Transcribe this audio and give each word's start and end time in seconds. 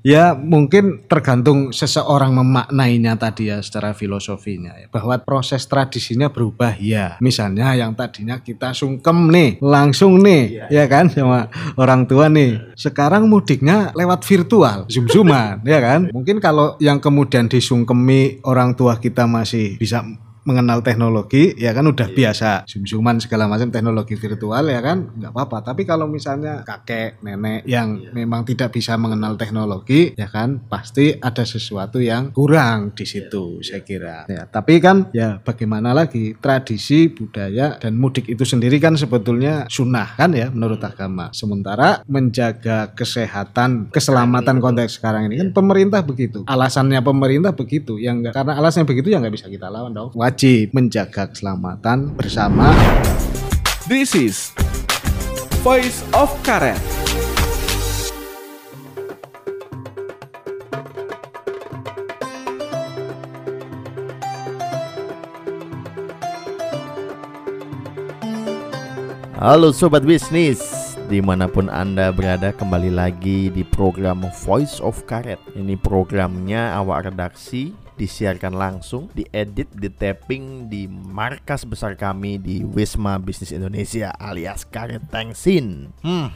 Ya 0.00 0.32
mungkin 0.32 1.04
tergantung 1.04 1.76
seseorang 1.76 2.32
memaknainya 2.32 3.20
tadi 3.20 3.52
ya 3.52 3.60
secara 3.60 3.92
filosofinya 3.92 4.72
ya. 4.80 4.86
Bahwa 4.88 5.16
proses 5.20 5.68
tradisinya 5.68 6.32
berubah 6.32 6.76
ya. 6.80 7.20
Misalnya 7.20 7.76
yang 7.76 7.92
tadinya 7.92 8.40
kita 8.40 8.72
sungkem 8.72 9.28
nih 9.28 9.50
langsung 9.60 10.24
nih 10.24 10.72
ya 10.72 10.84
kan 10.88 11.12
sama 11.12 11.52
orang 11.76 12.08
tua 12.08 12.32
nih. 12.32 12.76
Sekarang 12.76 13.28
mudiknya 13.28 13.92
lewat 13.92 14.24
virtual, 14.24 14.88
zoom-zooman 14.88 15.60
ya 15.68 15.78
kan. 15.84 16.08
Mungkin 16.08 16.40
kalau 16.40 16.80
yang 16.80 16.98
kemudian 16.98 17.52
disungkemi 17.52 18.40
orang 18.48 18.72
tua 18.72 18.96
kita 18.96 19.28
masih 19.28 19.76
bisa 19.76 20.00
mengenal 20.44 20.80
teknologi 20.80 21.52
ya 21.56 21.76
kan 21.76 21.84
udah 21.84 22.08
biasa 22.12 22.64
zoom-zooman 22.64 23.20
segala 23.20 23.44
macam 23.44 23.68
teknologi 23.68 24.16
virtual 24.16 24.64
ya 24.68 24.80
kan 24.80 25.12
nggak 25.16 25.32
apa-apa. 25.32 25.72
Tapi 25.72 25.82
kalau 25.84 26.08
misalnya 26.08 26.64
kakek 26.64 27.20
nenek 27.20 27.66
yang 27.68 28.00
memang 28.16 28.48
tidak 28.48 28.72
bisa 28.72 28.96
mengenal 28.96 29.36
teknologi 29.36 30.16
ya 30.16 30.28
kan 30.32 30.62
pasti 30.70 31.16
ada 31.18 31.44
sesuatu 31.44 32.00
yang 32.00 32.32
kurang 32.32 32.96
di 32.96 33.04
situ 33.04 33.60
saya 33.60 33.84
kira. 33.84 34.24
Ya 34.30 34.48
tapi 34.48 34.80
kan 34.80 35.12
ya 35.12 35.42
bagaimana 35.42 35.92
lagi 35.92 36.36
tradisi 36.40 37.12
budaya 37.12 37.76
dan 37.76 38.00
mudik 38.00 38.28
itu 38.30 38.44
sendiri 38.48 38.80
kan 38.80 38.96
sebetulnya 38.96 39.68
sunnah 39.68 40.16
kan 40.16 40.32
ya 40.32 40.48
menurut 40.48 40.80
agama. 40.80 41.28
Sementara 41.36 42.00
menjaga 42.08 42.92
kesehatan 42.96 43.92
keselamatan 43.92 44.62
konteks 44.62 44.96
sekarang 44.96 45.28
ini 45.28 45.40
kan 45.44 45.50
pemerintah 45.52 46.00
begitu. 46.00 46.48
Alasannya 46.48 47.00
pemerintah 47.04 47.52
begitu 47.52 48.00
yang 48.00 48.24
karena 48.24 48.56
alasannya 48.56 48.88
begitu 48.88 49.12
ya 49.12 49.20
nggak 49.20 49.34
bisa 49.36 49.46
kita 49.50 49.68
lawan 49.68 49.92
dong 49.92 50.10
wajib 50.30 50.70
menjaga 50.70 51.26
keselamatan 51.26 52.14
bersama 52.14 52.70
This 53.90 54.14
is 54.14 54.54
Voice 55.66 56.06
of 56.14 56.30
Karet. 56.46 56.78
Halo 69.34 69.74
Sobat 69.74 70.06
Bisnis 70.06 70.62
Di 71.10 71.18
mana 71.18 71.50
pun 71.50 71.66
Anda 71.66 72.14
berada 72.14 72.54
kembali 72.54 72.94
lagi 72.94 73.50
di 73.50 73.66
program 73.66 74.22
Voice 74.46 74.78
of 74.78 75.02
Karet 75.10 75.42
Ini 75.58 75.74
programnya 75.74 76.78
awak 76.78 77.10
redaksi 77.10 77.74
disiarkan 78.00 78.56
langsung, 78.56 79.12
diedit, 79.12 79.68
di 79.76 79.92
tapping 79.92 80.72
di 80.72 80.88
markas 80.88 81.68
besar 81.68 82.00
kami 82.00 82.40
di 82.40 82.64
Wisma 82.64 83.20
Bisnis 83.20 83.52
Indonesia 83.52 84.08
alias 84.16 84.64
Karet 84.64 85.04
Tengsin. 85.12 85.92
Hmm, 86.00 86.32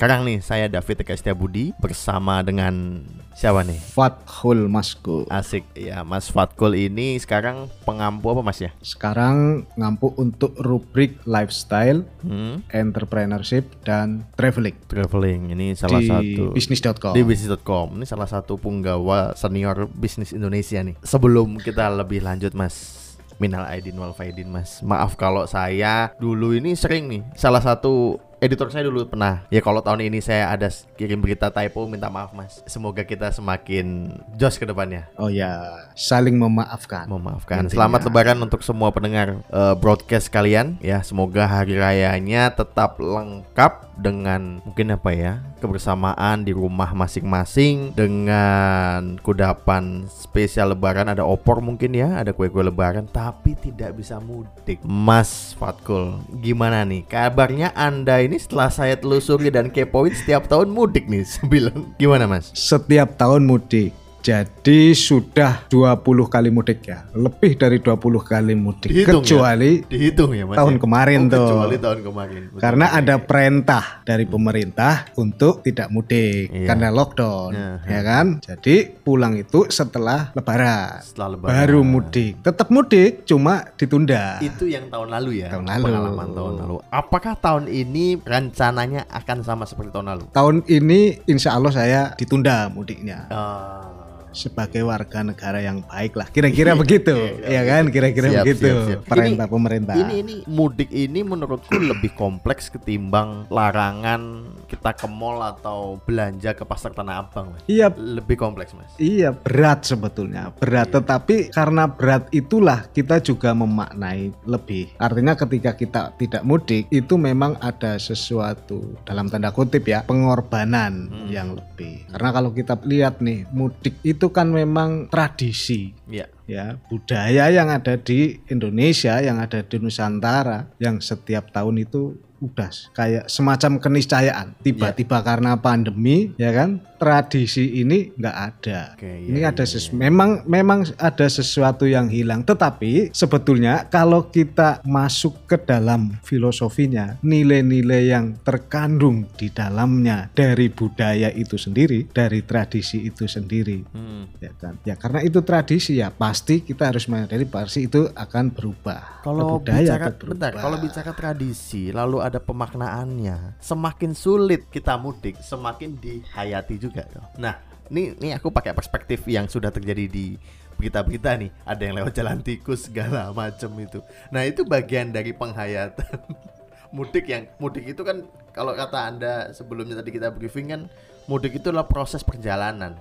sekarang 0.00 0.24
nih 0.24 0.40
saya 0.40 0.64
David 0.64 1.04
Eka 1.04 1.12
Budi 1.36 1.76
bersama 1.76 2.40
dengan 2.40 3.04
siapa 3.36 3.60
nih? 3.60 3.76
Fathul 3.76 4.64
Masku 4.64 5.28
Asik. 5.28 5.68
Ya 5.76 6.00
Mas 6.08 6.32
Fatkul 6.32 6.72
ini 6.72 7.20
sekarang 7.20 7.68
pengampu 7.84 8.32
apa 8.32 8.40
Mas 8.40 8.64
ya? 8.64 8.72
sekarang 8.80 9.68
ngampu 9.76 10.16
untuk 10.16 10.56
rubrik 10.56 11.20
lifestyle 11.28 12.08
Hmm, 12.24 12.64
entrepreneurship 12.72 13.68
dan 13.84 14.24
traveling. 14.40 14.72
Traveling 14.88 15.52
ini 15.52 15.76
salah 15.76 16.00
di 16.00 16.08
satu 16.08 16.56
bisnis.com 16.56 17.12
di 17.12 17.20
bisnis.com 17.20 18.00
ini 18.00 18.08
salah 18.08 18.24
satu 18.24 18.56
penggawa 18.56 19.36
senior 19.36 19.84
bisnis 19.84 20.32
Indonesia 20.32 20.80
nih. 20.80 20.96
Sebelum 21.04 21.60
kita 21.60 21.92
lebih 21.92 22.24
lanjut 22.24 22.56
mas 22.56 23.04
minal 23.36 23.68
aidin 23.68 24.00
wal 24.00 24.16
faidin 24.16 24.48
mas. 24.48 24.80
Maaf 24.80 25.20
kalau 25.20 25.44
saya 25.44 26.08
dulu 26.16 26.56
ini 26.56 26.72
sering 26.72 27.04
nih 27.04 27.20
salah 27.36 27.60
satu 27.60 28.16
editor 28.40 28.72
saya 28.72 28.88
dulu 28.88 29.04
pernah 29.04 29.44
ya 29.52 29.60
kalau 29.60 29.84
tahun 29.84 30.08
ini 30.08 30.24
saya 30.24 30.48
ada 30.48 30.72
kirim 30.96 31.20
berita 31.20 31.52
typo 31.52 31.84
minta 31.84 32.08
maaf 32.08 32.32
mas 32.32 32.64
semoga 32.64 33.04
kita 33.04 33.28
semakin 33.30 34.16
jos 34.40 34.56
ke 34.56 34.64
depannya 34.64 35.10
Oh 35.20 35.28
ya, 35.28 35.84
saling 35.92 36.36
memaafkan. 36.38 37.04
memaafkan. 37.04 37.66
Intinya. 37.66 37.74
Selamat 37.76 38.00
Lebaran 38.08 38.38
untuk 38.40 38.64
semua 38.64 38.88
pendengar 38.94 39.42
eh, 39.52 39.74
broadcast 39.76 40.32
kalian. 40.32 40.80
Ya, 40.80 41.02
semoga 41.04 41.44
hari 41.44 41.76
rayanya 41.76 42.48
tetap 42.54 42.96
lengkap 42.96 43.90
dengan 44.00 44.64
mungkin 44.64 44.96
apa 44.96 45.12
ya 45.12 45.44
kebersamaan 45.60 46.40
di 46.48 46.56
rumah 46.56 46.96
masing-masing 46.96 47.92
dengan 47.92 49.20
kudapan 49.20 50.08
spesial 50.08 50.72
Lebaran. 50.72 51.10
Ada 51.12 51.26
opor 51.26 51.60
mungkin 51.60 51.92
ya, 51.92 52.16
ada 52.16 52.32
kue-kue 52.32 52.64
Lebaran, 52.64 53.04
tapi 53.10 53.58
tidak 53.58 53.98
bisa 53.98 54.16
mudik. 54.22 54.80
Mas 54.86 55.52
Fatkul, 55.58 56.22
gimana 56.40 56.86
nih 56.86 57.04
kabarnya 57.04 57.76
Anda 57.76 58.24
ini 58.24 58.29
setelah 58.36 58.70
saya 58.70 58.94
telusuri 58.94 59.48
dan 59.48 59.72
kepoin 59.72 60.14
setiap 60.14 60.46
tahun 60.46 60.70
mudik 60.70 61.08
nih. 61.08 61.24
Sembilan, 61.26 61.96
gimana 61.98 62.28
Mas? 62.28 62.52
Setiap 62.52 63.16
tahun 63.16 63.48
mudik. 63.48 63.96
Jadi 64.20 64.92
sudah 64.92 65.64
20 65.66 66.04
kali 66.28 66.52
mudik 66.52 66.84
ya. 66.84 67.08
Lebih 67.10 67.56
dari 67.56 67.80
20 67.80 67.96
kali 68.20 68.52
mudik. 68.52 68.92
Dihitung 68.92 69.20
ya? 69.20 69.24
kecuali 69.24 69.72
Dihitung 69.82 70.30
ya 70.32 70.44
Mas. 70.44 70.56
tahun 70.60 70.76
ya? 70.76 70.80
kemarin 70.80 71.20
Oh, 71.20 71.30
tuh. 71.30 71.46
Kecuali 71.48 71.76
tahun 71.76 71.98
kemarin. 72.04 72.40
Betul. 72.46 72.60
karena 72.60 72.86
ada 72.92 73.14
perintah 73.16 73.84
dari 74.04 74.24
pemerintah 74.24 74.92
untuk 75.14 75.64
tidak 75.64 75.88
mudik 75.88 76.52
Iya. 76.52 76.68
karena 76.68 76.88
lockdown, 76.90 77.50
Iya, 77.52 77.70
ya 77.82 78.00
kan? 78.02 78.26
Jadi 78.38 78.74
pulang 79.00 79.34
itu 79.34 79.64
setelah 79.68 80.32
lebaran. 80.32 81.00
setelah 81.00 81.28
lebaran. 81.34 81.50
Baru 81.56 81.80
mudik. 81.80 82.32
Tetap 82.40 82.68
mudik, 82.68 83.24
cuma 83.24 83.64
ditunda. 83.74 84.36
Itu 84.40 84.66
yang 84.66 84.86
tahun 84.86 85.08
lalu 85.10 85.40
ya. 85.40 85.48
Tahun 85.48 85.64
lalu. 85.64 85.84
Pengalaman 85.86 86.28
tahun 86.30 86.52
lalu. 86.60 86.76
Apakah 86.90 87.34
tahun 87.34 87.64
ini 87.66 88.20
rencananya 88.20 89.08
akan 89.08 89.38
sama 89.40 89.64
seperti 89.64 89.90
tahun 89.90 90.12
lalu? 90.12 90.24
Tahun 90.30 90.56
ini 90.66 91.00
insya 91.24 91.56
Allah 91.56 91.72
saya 91.72 92.12
ditunda 92.14 92.68
mudiknya. 92.68 93.24
Ah, 93.30 93.99
sebagai 94.32 94.82
warga 94.82 95.20
negara 95.20 95.58
yang 95.58 95.82
baik 95.82 96.14
lah. 96.14 96.26
Kira-kira 96.26 96.72
begitu. 96.74 97.12
Ya 97.42 97.62
kan? 97.62 97.88
Kira-kira 97.88 98.28
Siap, 98.30 98.42
begitu. 98.42 98.66
siap, 98.66 98.86
siap. 98.86 99.00
perintah 99.04 99.44
Ini- 99.44 99.52
pemerintah. 99.52 99.94
Ini 99.94 100.14
ini 100.18 100.34
mudik 100.46 100.88
ini 100.88 101.20
menurutku 101.20 101.70
lebih 101.90 102.12
kompleks 102.12 102.68
ketimbang 102.68 103.46
larangan 103.48 104.22
kita 104.66 104.92
ke 104.92 105.06
mall 105.06 105.40
atau 105.40 105.98
belanja 106.00 106.52
ke 106.52 106.62
pasar 106.62 106.90
Tanah 106.90 107.20
Abang. 107.20 107.52
Mas. 107.52 107.62
iya. 107.66 107.88
Lebih 107.90 108.36
kompleks, 108.36 108.72
Mas. 108.72 108.90
iya 108.96 109.30
berat 109.30 109.82
sebetulnya. 109.82 110.50
Berat. 110.56 110.90
Tetapi 110.90 111.50
karena 111.50 111.86
berat 111.86 112.28
itulah 112.30 112.84
kita 112.88 113.18
juga 113.18 113.50
memaknai 113.50 114.34
lebih. 114.44 114.92
Artinya 114.96 115.34
ketika 115.34 115.72
kita 115.72 116.02
tidak 116.14 116.42
mudik 116.42 116.86
itu 116.88 117.14
memang 117.14 117.56
ada 117.58 117.96
sesuatu 117.96 118.96
dalam 119.02 119.26
tanda 119.26 119.50
kutip 119.50 119.84
ya 119.84 120.02
pengorbanan 120.02 121.08
Hmm. 121.08 121.28
yang 121.28 121.52
lebih. 121.52 122.04
Karena 122.08 122.30
kalau 122.30 122.50
kita 122.50 122.74
lihat 122.82 123.20
nih 123.20 123.46
mudik 123.50 123.96
itu 124.02 124.19
kan 124.28 124.52
memang 124.52 125.08
tradisi. 125.08 125.96
Iya. 126.04 126.28
ya 126.44 126.76
budaya 126.90 127.48
yang 127.48 127.72
ada 127.72 127.96
di 127.96 128.36
Indonesia 128.52 129.16
yang 129.24 129.40
ada 129.40 129.64
di 129.64 129.80
Nusantara 129.80 130.68
yang 130.76 131.00
setiap 131.00 131.48
tahun 131.54 131.88
itu 131.88 132.20
udah 132.44 132.68
kayak 132.92 133.24
semacam 133.32 133.80
keniscayaan. 133.80 134.60
Tiba-tiba 134.60 135.24
karena 135.24 135.56
pandemi 135.56 136.36
ya 136.36 136.52
kan 136.52 136.84
tradisi 137.00 137.80
ini 137.80 138.12
nggak 138.12 138.36
ada. 138.36 138.80
Oke, 138.92 139.08
iya, 139.08 139.24
ini 139.24 139.40
ada 139.40 139.64
iya, 139.64 139.72
ses- 139.72 139.88
memang 139.90 140.44
memang 140.44 140.84
ada 141.00 141.24
sesuatu 141.24 141.88
yang 141.88 142.12
hilang. 142.12 142.44
Tetapi 142.44 143.08
sebetulnya 143.10 143.88
kalau 143.88 144.28
kita 144.28 144.84
masuk 144.84 145.48
ke 145.48 145.56
dalam 145.56 146.20
filosofinya 146.20 147.16
nilai-nilai 147.24 148.12
yang 148.12 148.36
terkandung 148.44 149.24
di 149.32 149.48
dalamnya 149.48 150.28
dari 150.30 150.68
budaya 150.68 151.32
itu 151.32 151.56
sendiri 151.56 152.12
dari 152.12 152.44
tradisi 152.44 153.00
itu 153.00 153.24
sendiri 153.24 153.80
Hmm. 153.90 154.28
ya 154.36 154.52
kan? 154.52 154.76
Ya 154.84 154.92
karena 154.94 155.24
itu 155.24 155.40
tradisi 155.40 155.96
ya 155.96 156.12
pasti 156.12 156.60
kita 156.60 156.92
harus 156.92 157.08
menyadari 157.08 157.48
pasti 157.48 157.88
itu 157.88 158.12
akan 158.12 158.52
berubah. 158.52 159.24
Kalau 159.24 159.56
budaya 159.56 159.80
bicara 159.96 160.06
berubah. 160.12 160.28
bentar, 160.36 160.52
kalau 160.52 160.76
bicara 160.76 161.12
tradisi 161.16 161.88
lalu 161.88 162.20
ada 162.20 162.36
pemaknaannya, 162.36 163.56
semakin 163.56 164.12
sulit 164.12 164.68
kita 164.68 165.00
mudik, 165.00 165.40
semakin 165.40 165.96
dihayati 165.96 166.76
juga 166.76 166.89
tuh. 166.94 167.24
Nah, 167.38 167.58
ini 167.90 168.14
ini 168.18 168.28
aku 168.34 168.50
pakai 168.50 168.74
perspektif 168.74 169.26
yang 169.26 169.46
sudah 169.46 169.70
terjadi 169.70 170.06
di 170.06 170.34
berita-berita 170.80 171.36
nih, 171.36 171.50
ada 171.68 171.82
yang 171.84 171.94
lewat 172.00 172.12
jalan 172.16 172.40
tikus 172.40 172.88
segala 172.88 173.30
macam 173.36 173.70
itu. 173.76 174.00
Nah, 174.32 174.48
itu 174.48 174.64
bagian 174.64 175.12
dari 175.12 175.36
penghayatan 175.36 176.18
mudik 176.96 177.30
yang 177.30 177.46
mudik 177.62 177.86
itu 177.86 178.02
kan 178.02 178.26
kalau 178.50 178.74
kata 178.74 178.98
Anda 178.98 179.32
sebelumnya 179.54 180.02
tadi 180.02 180.10
kita 180.10 180.34
briefing 180.34 180.74
kan 180.74 180.82
mudik 181.30 181.62
itu 181.62 181.70
adalah 181.70 181.86
proses 181.86 182.26
perjalanan. 182.26 182.98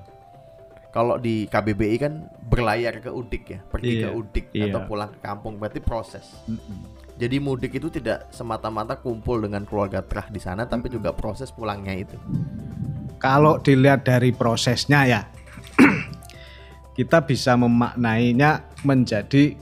Kalau 0.90 1.22
di 1.22 1.46
KBBI 1.46 1.96
kan 2.02 2.26
berlayar 2.50 2.98
ke 2.98 3.14
Udik 3.14 3.44
ya, 3.46 3.60
pergi 3.62 4.02
Iya, 4.02 4.10
ke 4.10 4.10
Udik 4.10 4.46
iya. 4.58 4.74
atau 4.74 4.90
pulang 4.90 5.14
ke 5.14 5.22
kampung 5.22 5.62
berarti 5.62 5.78
proses. 5.78 6.26
Mm-mm. 6.50 6.82
Jadi 7.14 7.38
mudik 7.38 7.78
itu 7.78 7.94
tidak 7.94 8.26
semata-mata 8.34 8.98
kumpul 8.98 9.38
dengan 9.38 9.70
keluarga 9.70 10.02
terah 10.02 10.26
di 10.34 10.42
sana, 10.42 10.66
tapi 10.66 10.90
juga 10.90 11.14
proses 11.14 11.54
pulangnya 11.54 11.94
itu. 11.94 12.18
Kalau 13.20 13.60
dilihat 13.60 14.08
dari 14.08 14.32
prosesnya 14.32 15.04
ya 15.06 15.22
kita 16.98 17.28
bisa 17.28 17.60
memaknainya 17.60 18.64
menjadi 18.88 19.56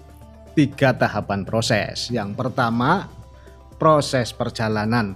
tiga 0.58 0.90
tahapan 0.98 1.46
proses. 1.46 2.10
Yang 2.10 2.34
pertama 2.34 3.06
proses 3.78 4.34
perjalanan. 4.34 5.14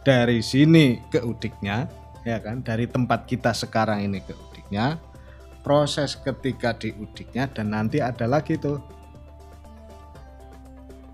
Dari 0.00 0.40
sini 0.40 0.96
ke 1.12 1.20
udiknya 1.20 1.84
ya 2.24 2.40
kan? 2.40 2.64
Dari 2.64 2.88
tempat 2.88 3.28
kita 3.28 3.52
sekarang 3.52 4.00
ini 4.04 4.24
ke 4.24 4.32
udiknya. 4.32 4.96
Proses 5.60 6.16
ketika 6.16 6.72
di 6.72 6.96
udiknya 6.96 7.44
dan 7.52 7.76
nanti 7.76 8.00
ada 8.00 8.24
lagi 8.24 8.56
tuh. 8.56 8.80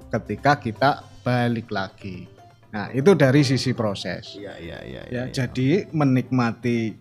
Ketika 0.06 0.62
kita 0.62 1.02
balik 1.26 1.74
lagi 1.74 2.35
nah 2.68 2.90
itu 2.90 3.14
dari 3.14 3.40
sisi 3.40 3.72
proses 3.72 4.34
Iya 4.34 4.54
iya 4.58 4.78
iya. 4.82 5.02
ya 5.06 5.22
jadi 5.28 5.86
menikmati 5.90 6.98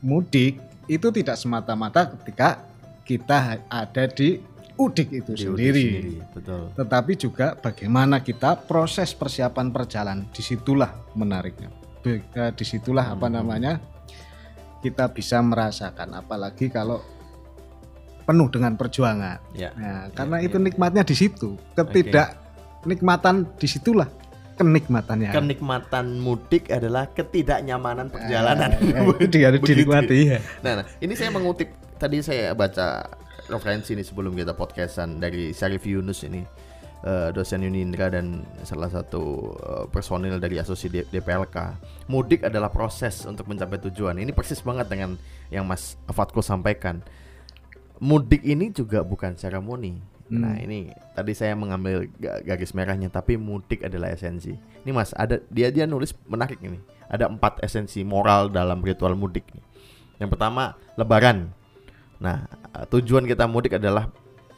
mudik 0.00 0.58
itu 0.86 1.08
tidak 1.10 1.36
semata-mata 1.36 2.08
ketika 2.16 2.64
kita 3.02 3.60
ada 3.66 4.04
di 4.08 4.40
udik 4.74 5.10
itu 5.12 5.34
sendiri 5.34 6.22
Betul. 6.32 6.70
tetapi 6.74 7.12
juga 7.14 7.52
bagaimana 7.54 8.22
kita 8.22 8.56
proses 8.56 9.10
persiapan 9.12 9.68
perjalanan 9.68 10.24
di 10.30 10.40
situlah 10.40 10.94
menariknya 11.12 11.68
Be- 11.98 12.22
eh, 12.24 12.52
di 12.54 12.64
situlah 12.64 13.10
apa 13.10 13.26
Hmm. 13.26 13.34
namanya 13.36 13.72
kita 14.78 15.10
bisa 15.10 15.42
merasakan 15.42 16.14
apalagi 16.14 16.70
kalau 16.70 17.02
penuh 18.22 18.46
dengan 18.46 18.78
perjuangan 18.78 19.42
Ya. 19.52 19.74
nah, 19.74 20.06
karena 20.14 20.36
ya, 20.38 20.46
itu 20.46 20.56
ya. 20.56 20.64
nikmatnya 20.64 21.02
di 21.02 21.16
situ 21.16 21.58
ketidak 21.74 22.38
nikmatan 22.86 23.50
di 23.58 23.66
situlah 23.66 24.06
kenikmatannya 24.58 25.30
Kenikmatan 25.30 26.18
mudik 26.18 26.68
adalah 26.74 27.06
ketidaknyamanan 27.14 28.10
perjalanan. 28.10 28.74
Eh, 28.74 29.06
itu 29.14 29.26
dia 29.38 29.46
harus 29.54 29.62
dinikmati 29.62 30.16
ya 30.34 30.38
Nah, 30.66 30.82
nah, 30.82 30.84
ini 30.98 31.14
saya 31.14 31.30
mengutip 31.30 31.70
tadi 31.96 32.18
saya 32.20 32.52
baca 32.58 33.06
referensi 33.46 33.94
ini 33.94 34.02
sebelum 34.02 34.34
kita 34.34 34.52
podcastan 34.58 35.22
dari 35.22 35.54
Syarif 35.54 35.86
Yunus 35.86 36.26
ini 36.26 36.42
eh, 37.06 37.30
dosen 37.30 37.62
Unindra 37.62 38.10
dan 38.10 38.42
salah 38.66 38.90
satu 38.90 39.54
personil 39.94 40.42
dari 40.42 40.58
asosiasi 40.58 41.06
DPLK. 41.08 41.56
Mudik 42.10 42.42
adalah 42.44 42.74
proses 42.74 43.22
untuk 43.24 43.46
mencapai 43.46 43.78
tujuan. 43.88 44.18
Ini 44.18 44.34
persis 44.34 44.58
banget 44.60 44.90
dengan 44.90 45.14
yang 45.54 45.64
Mas 45.64 45.94
Fatko 46.10 46.42
sampaikan. 46.42 47.00
Mudik 47.98 48.42
ini 48.46 48.70
juga 48.70 49.02
bukan 49.02 49.34
seremoni. 49.34 50.17
Nah, 50.28 50.52
Hmm. 50.52 50.64
ini 50.64 50.78
tadi 51.12 51.32
saya 51.32 51.52
mengambil 51.52 52.04
ga- 52.14 52.44
garis 52.44 52.70
merahnya 52.70 53.08
tapi 53.08 53.34
mudik 53.34 53.80
adalah 53.82 54.12
esensi. 54.12 54.52
Ini 54.54 54.90
Mas, 54.90 55.12
ada 55.12 55.40
dia 55.48 55.68
dia 55.68 55.84
nulis 55.84 56.12
menarik 56.24 56.60
ini. 56.60 56.76
Ada 57.08 57.26
empat 57.26 57.60
esensi 57.60 58.04
moral 58.04 58.48
dalam 58.48 58.78
ritual 58.78 59.16
mudik. 59.16 59.48
Yang 60.16 60.30
pertama, 60.30 60.76
lebaran. 60.94 61.48
Nah, 62.18 62.44
eh, 62.74 62.84
tujuan 62.88 63.24
kita 63.24 63.46
mudik 63.46 63.74
adalah 63.74 64.12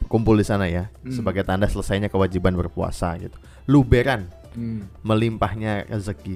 kumpul 0.05 0.35
di 0.35 0.43
sana 0.43 0.67
ya, 0.67 0.91
Hmm. 0.99 1.13
sebagai 1.13 1.41
tanda 1.41 1.65
selesainya 1.65 2.11
kewajiban 2.11 2.51
berpuasa 2.51 3.15
gitu. 3.15 3.39
Luberan, 3.63 4.27
Hmm. 4.51 4.91
melimpahnya 5.01 5.87
rezeki. 5.87 6.35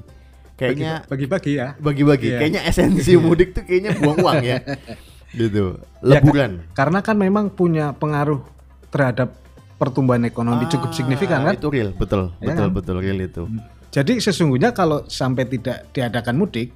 Kayaknya 0.55 1.03
bagi-bagi 1.03 1.51
ya 1.53 1.75
bagi-bagi, 1.75 2.27
Iya. 2.31 2.39
kayaknya 2.39 2.61
esensi 2.63 3.11
mudik 3.19 3.51
tuh 3.51 3.67
kayaknya 3.67 3.99
buang 3.99 4.23
uang 4.23 4.39
ya. 4.41 4.63
gitu. 5.35 5.75
Ya, 5.99 6.23
Leburan. 6.23 6.63
karena 6.71 7.03
kan 7.03 7.19
memang 7.19 7.51
punya 7.51 7.91
pengaruh 7.91 8.39
terhadap 8.95 9.35
pertumbuhan 9.75 10.23
ekonomi 10.23 10.63
cukup 10.71 10.89
Ah, 10.89 10.95
signifikan 10.95 11.43
kan 11.43 11.59
Itu 11.59 11.67
real, 11.67 11.91
betul, 11.91 12.31
Ya 12.39 12.55
betul, 12.55 12.67
kan? 12.71 12.75
betul 12.79 12.95
real 13.03 13.19
itu. 13.19 13.43
Jadi 13.91 14.23
sesungguhnya 14.23 14.71
kalau 14.71 15.03
sampai 15.11 15.43
tidak 15.51 15.91
diadakan 15.91 16.39
mudik, 16.39 16.71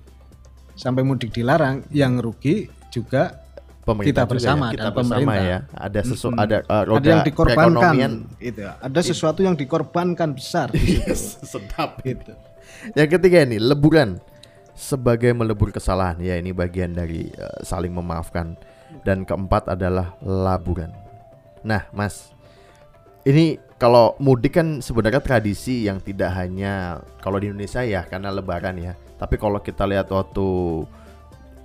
sampai 0.76 1.08
mudik 1.08 1.32
dilarang, 1.32 1.88
yang 1.96 2.20
rugi 2.20 2.68
juga 2.92 3.48
Pemerintah 3.80 4.06
Kita 4.06 4.22
juga 4.22 4.34
bersama 4.38 4.66
ya, 4.70 4.72
kita 4.76 4.84
dan 4.84 4.94
bersama 4.94 5.18
pemerintah. 5.18 5.50
ya. 5.50 5.58
Ada 5.74 6.00
sesu, 6.06 6.28
Mm-mm. 6.30 6.44
ada 6.46 6.58
uh, 6.70 6.84
roda 6.86 7.00
ada 7.02 7.10
yang 7.10 7.24
dikorbankan, 7.26 7.94
gitu. 8.38 8.60
ya. 8.62 8.72
Ada 8.86 9.00
sesuatu 9.02 9.40
yang 9.42 9.56
dikorbankan 9.58 10.30
besar 10.38 10.68
di 10.70 11.02
situ. 11.02 11.16
Sedap. 11.58 11.98
gitu. 12.06 12.38
Yang 12.94 13.10
ketiga 13.18 13.50
ini 13.50 13.58
leburan 13.58 14.22
sebagai 14.78 15.34
melebur 15.34 15.74
kesalahan. 15.74 16.22
Ya 16.22 16.38
ini 16.38 16.54
bagian 16.54 16.94
dari 16.94 17.34
uh, 17.34 17.66
saling 17.66 17.90
memaafkan. 17.90 18.54
Dan 19.02 19.26
keempat 19.26 19.74
adalah 19.74 20.14
laburan. 20.22 20.94
Nah, 21.64 21.88
Mas, 21.92 22.32
ini 23.28 23.60
kalau 23.80 24.16
mudik 24.20 24.60
kan 24.60 24.84
sebenarnya 24.84 25.24
tradisi 25.24 25.88
yang 25.88 26.04
tidak 26.04 26.36
hanya 26.36 27.00
kalau 27.24 27.40
di 27.40 27.48
Indonesia 27.48 27.80
ya 27.84 28.04
karena 28.04 28.32
Lebaran 28.32 28.76
ya. 28.76 28.94
Tapi 29.20 29.36
kalau 29.40 29.60
kita 29.60 29.88
lihat 29.88 30.12
waktu 30.12 30.48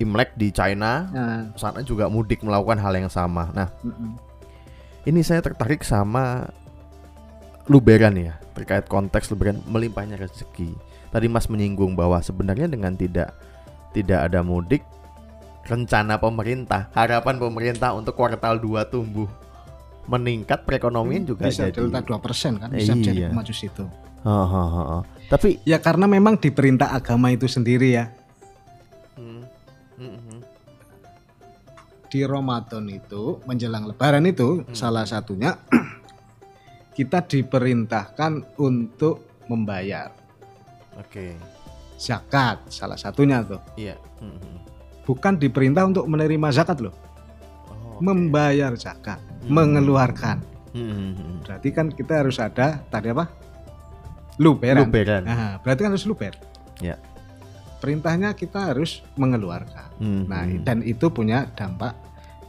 Imlek 0.03 0.35
di 0.35 0.51
China, 0.51 1.07
Nah, 1.11 1.55
sana 1.55 1.83
juga 1.87 2.11
mudik 2.11 2.43
melakukan 2.43 2.83
hal 2.83 2.95
yang 2.99 3.11
sama. 3.11 3.51
Nah, 3.55 3.71
mm-mm. 3.83 4.19
ini 5.07 5.23
saya 5.23 5.39
tertarik 5.39 5.87
sama 5.87 6.51
Luberan 7.71 8.13
ya 8.19 8.37
terkait 8.55 8.87
konteks 8.87 9.31
Luberan 9.35 9.59
melimpahnya 9.67 10.19
rezeki. 10.19 10.75
Tadi 11.11 11.27
Mas 11.31 11.47
menyinggung 11.51 11.95
bahwa 11.95 12.19
sebenarnya 12.23 12.67
dengan 12.71 12.95
tidak 12.95 13.35
tidak 13.95 14.31
ada 14.31 14.43
mudik 14.43 14.83
rencana 15.65 16.19
pemerintah, 16.19 16.91
harapan 16.93 17.39
pemerintah 17.39 17.95
untuk 17.95 18.19
kuartal 18.19 18.59
2 18.59 18.91
tumbuh 18.91 19.31
meningkat 20.05 20.63
perekonomian 20.63 21.25
juga 21.25 21.47
bisa 21.47 21.67
jadi 21.67 21.81
delta 21.81 22.01
2% 22.01 22.61
kan 22.61 22.69
bisa 22.69 22.93
Iya. 22.93 23.03
jadi 23.03 23.23
maju 23.31 23.53
situ. 23.53 23.85
Ha, 24.21 24.37
ha, 24.43 24.63
ha, 24.65 24.83
ha. 24.87 24.99
Tapi 25.27 25.61
Ya 25.63 25.77
karena 25.79 26.05
memang 26.05 26.37
di 26.37 26.49
perintah 26.49 26.91
agama 26.91 27.29
itu 27.29 27.45
sendiri 27.45 27.93
ya. 27.93 28.09
Hmm, 29.15 29.45
hmm, 29.97 30.17
hmm. 30.19 30.41
Di 32.09 32.23
Ramadan 32.23 32.87
itu 32.87 33.43
menjelang 33.43 33.85
lebaran 33.85 34.23
itu 34.23 34.63
salah 34.71 35.03
satunya 35.03 35.59
kita 36.97 37.21
diperintahkan 37.21 38.57
untuk 38.57 39.43
membayar 39.45 40.09
oke. 40.95 41.35
zakat 41.95 42.65
salah 42.69 42.95
satunya 42.95 43.43
tuh. 43.43 43.61
Iya. 43.75 43.97
Hmm, 44.19 44.35
hmm. 44.35 44.59
Bukan 45.05 45.37
diperintah 45.37 45.85
untuk 45.85 46.07
menerima 46.07 46.49
zakat 46.51 46.81
loh, 46.81 46.95
Oh, 47.69 47.99
oke. 47.99 48.01
membayar 48.01 48.73
zakat, 48.75 49.21
Hmm. 49.45 49.53
mengeluarkan. 49.53 50.37
Hmm, 50.75 50.91
hmm, 50.91 51.13
hmm. 51.15 51.37
Berarti 51.47 51.69
kan 51.71 51.87
kita 51.93 52.25
harus 52.25 52.37
ada 52.41 52.83
tadi 52.89 53.13
apa? 53.13 53.29
Luberan. 54.41 54.89
Luberan. 54.89 55.23
Nah, 55.23 55.63
berarti 55.63 55.81
kan 55.87 55.91
harus 55.95 56.09
luber. 56.09 56.35
Ya. 56.83 56.99
Perintahnya 57.79 58.33
kita 58.35 58.73
harus 58.75 59.05
mengeluarkan. 59.15 60.01
Hmm, 60.01 60.25
Nah, 60.27 60.43
dan 60.65 60.81
itu 60.83 61.13
punya 61.13 61.47
dampak 61.55 61.95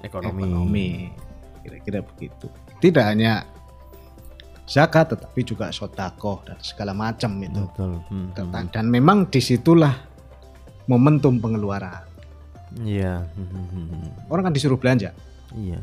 ekonomi. 0.02 0.42
ekonomi. 0.42 0.90
Kira-kira 1.62 2.00
begitu. 2.02 2.48
Tidak 2.82 3.06
hanya 3.06 3.46
zakat 4.66 5.14
tetapi 5.14 5.42
juga 5.46 5.70
sodakoh 5.70 6.42
dan 6.48 6.58
segala 6.66 6.98
macam 6.98 7.38
itu. 7.44 7.62
Betul. 7.70 8.02
Hmm, 8.10 8.34
hmm. 8.34 8.72
Dan, 8.74 8.86
memang 8.90 9.30
di 9.30 9.38
situlah 9.44 9.94
momentum 10.90 11.38
pengeluaran. 11.38 12.02
Iya. 12.82 13.30
Hmm. 13.38 14.10
Orang 14.32 14.50
kan 14.50 14.54
disuruh 14.56 14.80
belanja. 14.80 15.14
Iya. 15.54 15.80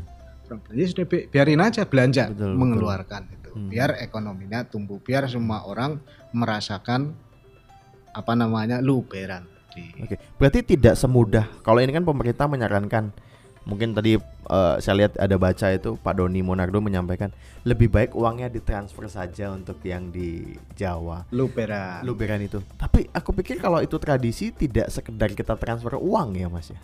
Orang 0.53 0.61
belanja 0.69 0.85
sudah 0.93 1.05
bi- 1.09 1.25
biarin 1.25 1.61
aja 1.65 1.81
belanja 1.89 2.23
Betul, 2.29 2.53
betul. 2.53 2.59
mengeluarkan 2.61 3.21
itu. 3.33 3.49
Hmm. 3.57 3.69
Biar 3.73 3.97
ekonominya 3.97 4.61
tumbuh, 4.69 5.01
biar 5.01 5.25
semua 5.25 5.65
orang 5.65 5.97
merasakan 6.29 7.17
apa 8.13 8.33
namanya 8.37 8.77
luberan. 8.77 9.49
Oke, 9.73 10.21
berarti 10.37 10.61
tidak 10.61 10.93
semudah. 10.93 11.49
Kalau 11.65 11.81
ini 11.81 11.89
kan 11.89 12.05
pemerintah 12.05 12.45
menyarankan, 12.45 13.09
mungkin 13.65 13.97
tadi 13.97 14.21
eh, 14.21 14.75
saya 14.77 14.95
lihat 15.01 15.17
ada 15.17 15.33
baca 15.41 15.73
itu 15.73 15.97
Pak 15.97 16.13
Doni 16.13 16.45
Monardo 16.45 16.77
menyampaikan 16.77 17.33
lebih 17.65 17.89
baik 17.89 18.13
uangnya 18.13 18.53
ditransfer 18.53 19.09
saja 19.09 19.49
untuk 19.49 19.81
yang 19.81 20.13
di 20.13 20.53
Jawa, 20.77 21.25
luberan. 21.33 22.05
luberan 22.05 22.45
itu. 22.45 22.61
Tapi 22.77 23.09
aku 23.09 23.33
pikir 23.33 23.57
kalau 23.57 23.81
itu 23.81 23.97
tradisi 23.97 24.53
tidak 24.53 24.93
sekedar 24.93 25.33
kita 25.33 25.57
transfer 25.57 25.97
uang 25.97 26.37
ya 26.37 26.45
mas 26.53 26.69
ya. 26.69 26.77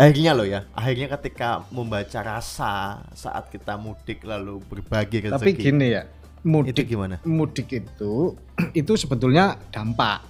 Akhirnya 0.00 0.32
loh 0.32 0.48
ya, 0.48 0.64
akhirnya 0.72 1.12
ketika 1.12 1.60
membaca 1.68 2.24
rasa 2.24 3.04
saat 3.12 3.52
kita 3.52 3.76
mudik 3.76 4.24
lalu 4.24 4.56
berbagi 4.64 5.28
rezeki. 5.28 5.36
Tapi 5.36 5.50
gini 5.52 5.86
ya, 5.92 6.08
itu 6.40 6.48
mudik 6.48 6.86
gimana? 6.88 7.20
mudik 7.28 7.68
itu 7.68 8.32
itu 8.80 8.92
sebetulnya 8.96 9.60
dampak. 9.68 10.24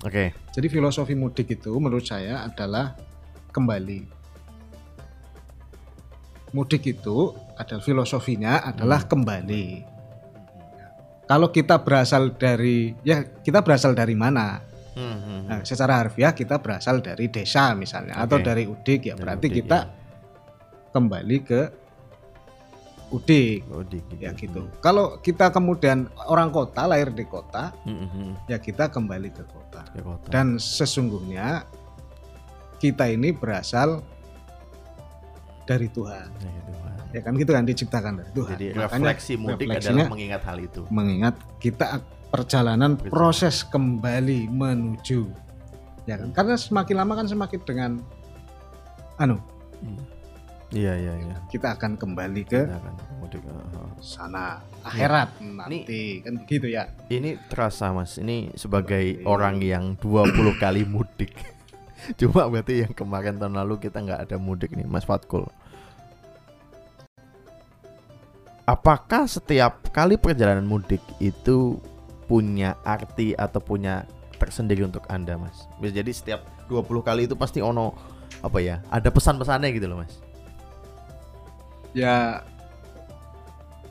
Oke, 0.00 0.32
Jadi 0.56 0.66
filosofi 0.72 1.12
mudik 1.12 1.52
itu 1.52 1.76
menurut 1.76 2.08
saya 2.08 2.48
adalah 2.48 2.96
kembali. 3.52 4.08
Mudik 6.56 6.96
itu 6.96 7.36
adalah 7.60 7.84
filosofinya 7.84 8.64
adalah 8.64 9.04
kembali. 9.04 9.92
Kalau 11.28 11.52
kita 11.52 11.84
berasal 11.84 12.32
dari 12.32 12.96
ya 13.04 13.28
kita 13.44 13.60
berasal 13.60 13.92
dari 13.92 14.16
mana? 14.16 14.71
Hmm, 14.92 15.00
hmm, 15.00 15.18
hmm. 15.18 15.40
Nah, 15.46 15.58
secara 15.62 15.98
harfiah 15.98 16.30
kita 16.30 16.56
berasal 16.56 17.00
dari 17.00 17.26
desa 17.26 17.72
misalnya 17.72 18.16
atau 18.18 18.36
Oke. 18.36 18.44
dari 18.44 18.64
udik 18.64 19.00
ya 19.02 19.12
Dari 19.12 19.20
berarti 19.20 19.46
udik, 19.46 19.56
kita 19.58 19.78
kembali 20.90 21.38
ke 21.40 21.60
udik 23.10 23.60
Oh, 23.68 23.80
di- 23.82 24.00
ya 24.16 24.32
gitu. 24.32 24.68
Kalau 24.78 25.16
kita 25.18 25.48
kemudian 25.48 26.08
orang 26.24 26.48
kota 26.48 26.84
lahir 26.84 27.08
di 27.10 27.24
kota 27.24 27.72
Hmm, 27.82 27.96
hmm, 27.98 28.08
hmm. 28.10 28.32
ya 28.46 28.56
kita 28.56 28.88
kembali 28.88 29.28
ke 29.28 29.44
kota. 29.44 29.84
Ke 29.86 30.00
kota. 30.00 30.28
Dan 30.28 30.56
sesungguhnya 30.56 31.64
kita 32.78 33.06
ini 33.06 33.30
berasal 33.30 34.00
dari 35.62 35.88
Tuhan. 35.88 36.28
Itu, 36.34 36.72
Pak. 36.74 36.90
Ya 37.12 37.20
kan 37.20 37.32
gitu 37.36 37.50
kan 37.50 37.62
diciptakan 37.62 38.12
dari 38.18 38.30
Tuhan. 38.32 38.50
Jadi 38.50 38.66
Makanya 38.72 38.88
refleksi 38.88 39.32
mudik 39.36 39.68
adalah 39.68 40.08
mengingat 40.08 40.42
hal 40.42 40.58
itu. 40.58 40.80
mengingat 40.88 41.34
kita 41.58 42.00
perjalanan 42.32 42.96
proses 42.96 43.60
kembali 43.62 44.48
menuju. 44.48 45.28
Ya 46.08 46.16
kan? 46.16 46.32
Karena 46.32 46.56
semakin 46.56 46.96
lama 46.96 47.12
kan 47.20 47.28
semakin 47.28 47.60
dengan 47.62 47.92
anu 49.20 49.36
Iya 50.72 50.96
iya 50.96 51.12
iya. 51.20 51.36
kita 51.52 51.76
akan 51.76 52.00
kembali 52.00 52.48
ke 52.48 52.64
akan 52.64 52.96
sana 54.00 54.64
akhirat 54.80 55.36
nanti 55.44 56.24
kan 56.24 56.40
begitu 56.40 56.72
ya. 56.72 56.88
Ini 57.12 57.36
terasa 57.52 57.92
mas, 57.92 58.16
ini 58.16 58.48
sebagai 58.56 59.20
orang 59.28 59.60
yang 59.60 60.00
20 60.00 60.32
kali 60.56 60.88
mudik. 60.88 61.36
Cuma 62.18 62.48
berarti 62.48 62.88
yang 62.88 62.92
kemarin 62.96 63.36
tahun 63.36 63.60
lalu 63.60 63.84
kita 63.84 64.00
nggak 64.00 64.20
ada 64.24 64.36
mudik 64.40 64.72
nih 64.72 64.88
mas 64.88 65.04
Fatkul. 65.04 65.44
Apakah 68.64 69.28
setiap 69.28 69.92
kali 69.92 70.16
perjalanan 70.16 70.64
mudik 70.64 71.04
itu 71.20 71.76
punya 72.32 72.80
arti 72.80 73.36
atau 73.36 73.60
punya 73.60 74.08
tersendiri 74.34 74.80
untuk 74.82 75.04
anda 75.06 75.36
mas? 75.36 75.68
Bisa 75.76 75.92
jadi 75.94 76.08
setiap 76.10 76.40
20 76.64 76.80
kali 77.04 77.28
itu 77.28 77.36
pasti 77.36 77.60
ono 77.60 77.92
apa 78.40 78.56
ya 78.58 78.80
ada 78.88 79.12
pesan-pesannya 79.12 79.68
gitu 79.70 79.84
loh 79.84 80.00
mas 80.00 80.16
Ya 81.92 82.40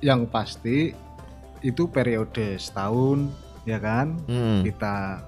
yang 0.01 0.25
pasti 0.25 0.98
itu 1.62 1.86
periode 1.86 2.57
setahun 2.57 3.29
ya 3.62 3.77
kan 3.77 4.17
Hmm. 4.25 4.65
kita 4.65 5.21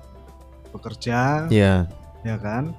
bekerja 0.73 1.45
Iya. 1.47 1.85
ya 2.25 2.37
kan 2.41 2.73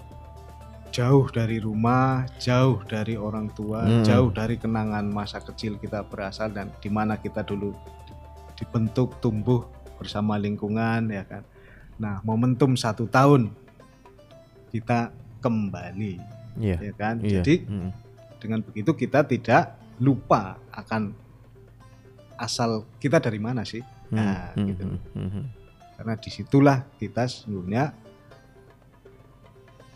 jauh 0.91 1.31
dari 1.31 1.63
rumah 1.63 2.27
jauh 2.37 2.83
dari 2.83 3.15
orang 3.15 3.47
tua 3.49 3.87
Hmm. 3.87 4.03
jauh 4.03 4.35
dari 4.35 4.59
kenangan 4.59 5.07
masa 5.07 5.39
kecil 5.39 5.79
kita 5.79 6.03
berasal 6.03 6.51
dan 6.51 6.75
di 6.77 6.91
mana 6.91 7.15
kita 7.15 7.47
dulu 7.47 7.71
di- 8.03 8.19
dibentuk 8.57 9.15
tumbuh 9.21 9.63
bersama 10.05 10.37
lingkungan 10.37 11.09
ya 11.09 11.25
kan 11.25 11.43
nah 11.97 12.21
momentum 12.21 12.77
satu 12.77 13.09
tahun 13.09 13.49
kita 14.69 15.09
kembali 15.41 16.21
Iya. 16.55 16.77
ya 16.79 16.93
kan 16.93 17.19
Iya. 17.19 17.41
jadi 17.41 17.55
Mm. 17.65 17.91
dengan 18.39 18.61
begitu 18.61 18.93
kita 18.93 19.25
tidak 19.25 19.75
lupa 19.97 20.61
akan 20.71 21.17
asal 22.37 22.85
kita 22.99 23.17
dari 23.19 23.39
mana 23.39 23.65
sih 23.65 23.81
Hmm, 24.05 24.21
Nah, 24.21 24.53
hmm, 24.53 24.67
gitu. 24.69 24.85
hmm. 25.17 25.45
karena 25.97 26.15
di 26.15 26.29
situlah 26.29 26.79
kita 26.95 27.25
sesungguhnya 27.25 27.91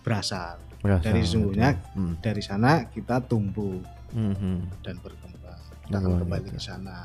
berasal 0.00 0.56
Berasa, 0.78 1.04
Dari 1.04 1.20
sesungguhnya 1.20 1.70
Hmm, 1.92 2.14
dari 2.18 2.38
sana 2.38 2.86
kita 2.86 3.18
tumbuh 3.20 3.82
hmm. 4.10 4.80
dan 4.80 4.96
berkembang 4.98 5.58
kita 5.84 5.94
akan 5.94 6.08
Luar 6.08 6.20
kembali 6.22 6.46
biasa. 6.46 6.54
ke 6.54 6.60
sana 6.60 6.98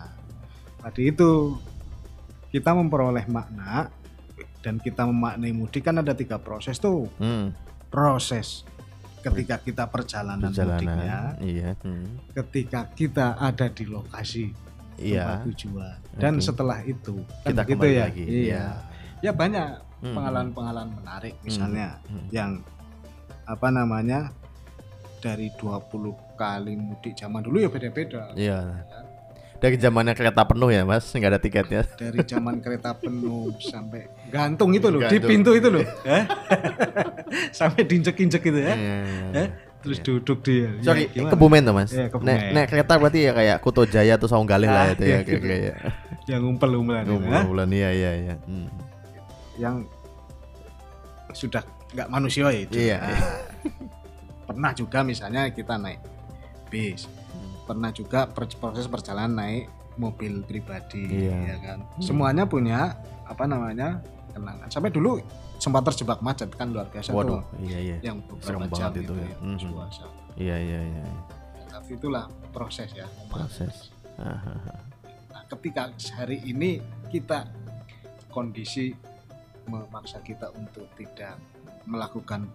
tadi 0.80 1.02
itu 1.10 1.30
kita 2.54 2.70
memperoleh 2.78 3.26
makna 3.26 3.90
dan 4.62 4.78
kita 4.78 5.10
memaknai 5.10 5.52
mudik 5.52 5.90
kan 5.90 5.98
ada 5.98 6.14
tiga 6.14 6.38
proses 6.38 6.78
tuh. 6.78 7.10
Hmm, 7.18 7.50
proses 7.90 8.62
ketika 9.24 9.58
kita 9.58 9.88
perjalanan, 9.90 10.52
mudiknya 10.52 10.68
perjalanan 10.78 11.34
iya 11.40 11.70
hmm. 11.80 12.30
ketika 12.36 12.92
kita 12.92 13.40
ada 13.40 13.72
di 13.72 13.88
lokasi 13.88 14.52
iya. 15.00 15.24
tempat 15.26 15.38
tujuan. 15.50 15.98
Dan 16.20 16.34
Oke. 16.38 16.44
setelah 16.44 16.80
itu 16.84 17.16
kan 17.42 17.50
kita 17.56 17.64
kembali 17.66 17.96
ya? 17.96 18.04
lagi 18.06 18.24
iya. 18.28 18.64
ya 19.24 19.32
banyak 19.34 19.92
Hmm. 20.04 20.20
pengalaman-pengalaman 20.20 21.00
menarik 21.00 21.40
misalnya 21.48 21.96
Hmm. 22.12 22.28
yang 22.28 22.52
apa 23.48 23.72
namanya 23.72 24.36
dari 25.24 25.48
20 25.56 26.12
kali 26.36 26.76
mudik 26.76 27.16
zaman 27.16 27.40
dulu 27.40 27.64
ya 27.64 27.72
beda-beda. 27.72 28.36
Iya 28.36 28.84
dari 29.64 29.80
zamannya 29.80 30.12
kereta 30.12 30.44
penuh 30.44 30.68
ya 30.68 30.84
mas 30.84 31.08
nggak 31.08 31.30
ada 31.30 31.40
tiketnya 31.40 31.88
dari 31.96 32.20
zaman 32.22 32.60
kereta 32.60 32.92
penuh 32.94 33.48
sampai 33.58 34.12
gantung 34.28 34.76
itu 34.76 34.92
loh 34.92 35.00
di 35.02 35.16
Gantung. 35.16 35.30
pintu 35.32 35.52
itu 35.56 35.68
loh 35.72 35.86
sampai 37.60 37.82
diinjek-injek 37.82 38.42
gitu 38.42 38.60
ya 38.60 38.76
Iya, 38.76 38.96
iya, 39.00 39.28
Eh? 39.34 39.48
terus 39.80 40.00
duduk 40.00 40.40
dia 40.42 40.68
Sorry, 40.80 41.12
Ya? 41.12 41.28
Kebumen 41.28 41.60
tuh 41.62 41.76
mas. 41.76 41.92
Iya, 41.92 42.08
Kebumen. 42.08 42.28
Nek, 42.28 42.40
nek 42.52 42.66
kereta 42.68 42.94
berarti 42.96 43.20
ya 43.20 43.32
kayak 43.32 43.58
Kuto 43.60 43.84
Jaya 43.84 44.16
atau 44.16 44.28
Saunggalih 44.28 44.68
lah 44.68 44.84
Ah, 44.86 44.96
itu 44.96 45.04
iya, 45.04 45.20
ya 45.20 45.28
gitu. 45.28 45.44
ya. 45.44 45.76
yang 46.24 46.40
ngumpel-ngumpelan 46.42 47.04
itu, 47.04 47.16
Bulan 47.18 47.28
ya. 47.30 47.42
bulan 47.44 47.70
iya 47.70 47.90
iya 47.92 48.12
iya. 48.18 48.36
Hmm. 48.44 48.68
yang 49.54 49.76
sudah 51.32 51.60
nggak 51.92 52.08
manusia 52.10 52.48
ya 52.48 52.60
itu 52.60 52.74
Iya, 52.80 52.98
Nah, 52.98 53.12
iya. 53.12 53.20
pernah 54.44 54.72
juga 54.72 55.00
misalnya 55.02 55.48
kita 55.50 55.76
naik 55.76 56.00
bis. 56.68 57.08
Pernah 57.64 57.90
juga 57.90 58.28
per- 58.28 58.52
proses 58.52 58.86
perjalanan 58.86 59.34
naik 59.38 59.66
mobil 59.96 60.42
pribadi 60.42 61.06
Iya. 61.28 61.38
ya 61.46 61.58
kan 61.60 61.80
semuanya 61.98 62.44
punya 62.44 62.98
apa 63.24 63.46
namanya 63.46 64.02
kenangan 64.32 64.68
sampai 64.68 64.90
dulu 64.90 65.22
sempat 65.56 65.86
terjebak 65.86 66.20
macet 66.20 66.50
kan 66.52 66.68
luar 66.68 66.90
biasa 66.90 67.14
Waduh, 67.14 67.40
tuh 67.40 67.42
iya 67.62 67.80
iya. 67.80 67.98
yang 68.04 68.20
Serem 68.38 68.66
beberapa 68.66 68.74
jam 68.74 68.90
banget 68.90 69.00
itu, 69.00 69.04
itu 69.06 69.14
ya. 69.16 69.30
ya 69.32 69.70
puasa. 69.70 70.06
Iya 70.34 70.56
iya 70.58 70.80
iya. 70.84 71.04
tapi 71.70 71.90
itulah 71.94 72.26
proses 72.50 72.90
ya 72.92 73.08
Proses. 73.28 73.90
Nah, 74.14 74.38
ketika 75.48 75.90
hari 76.14 76.38
ini 76.44 76.78
kita 77.10 77.50
kondisi 78.30 78.94
memaksa 79.64 80.20
kita 80.20 80.52
untuk 80.52 80.86
tidak 80.94 81.38
melakukan 81.86 82.50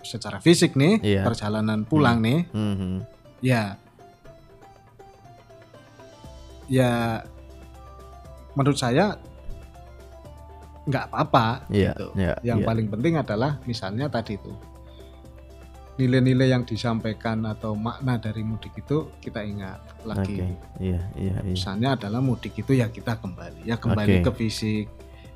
secara 0.00 0.38
fisik 0.38 0.74
nih 0.74 0.98
Iya. 1.00 1.22
perjalanan 1.22 1.82
pulang 1.82 2.18
nih 2.18 2.48
Mhm. 2.48 2.92
ya 3.40 3.76
ya 6.68 7.24
menurut 8.54 8.76
saya 8.76 9.16
nggak 10.84 11.04
apa-apa 11.12 11.68
Iya, 11.68 11.92
gitu. 11.92 12.06
iya, 12.16 12.32
yang 12.40 12.64
iya. 12.64 12.66
paling 12.66 12.88
penting 12.88 13.14
adalah 13.16 13.60
misalnya 13.64 14.08
tadi 14.08 14.36
itu 14.36 14.52
nilai-nilai 15.98 16.54
yang 16.54 16.62
disampaikan 16.62 17.42
atau 17.44 17.74
makna 17.74 18.16
dari 18.16 18.46
mudik 18.46 18.70
itu 18.78 19.10
kita 19.18 19.42
ingat 19.42 19.82
lagi 20.06 20.38
Oke. 20.38 20.46
Iya 20.78 21.00
iya 21.18 21.36
iya. 21.42 21.42
misalnya 21.42 21.98
adalah 21.98 22.22
mudik 22.22 22.54
itu 22.54 22.70
ya 22.72 22.86
kita 22.86 23.18
kembali 23.18 23.66
ya 23.66 23.76
kembali 23.76 24.22
Oke. 24.22 24.24
ke 24.30 24.32
fisik 24.32 24.86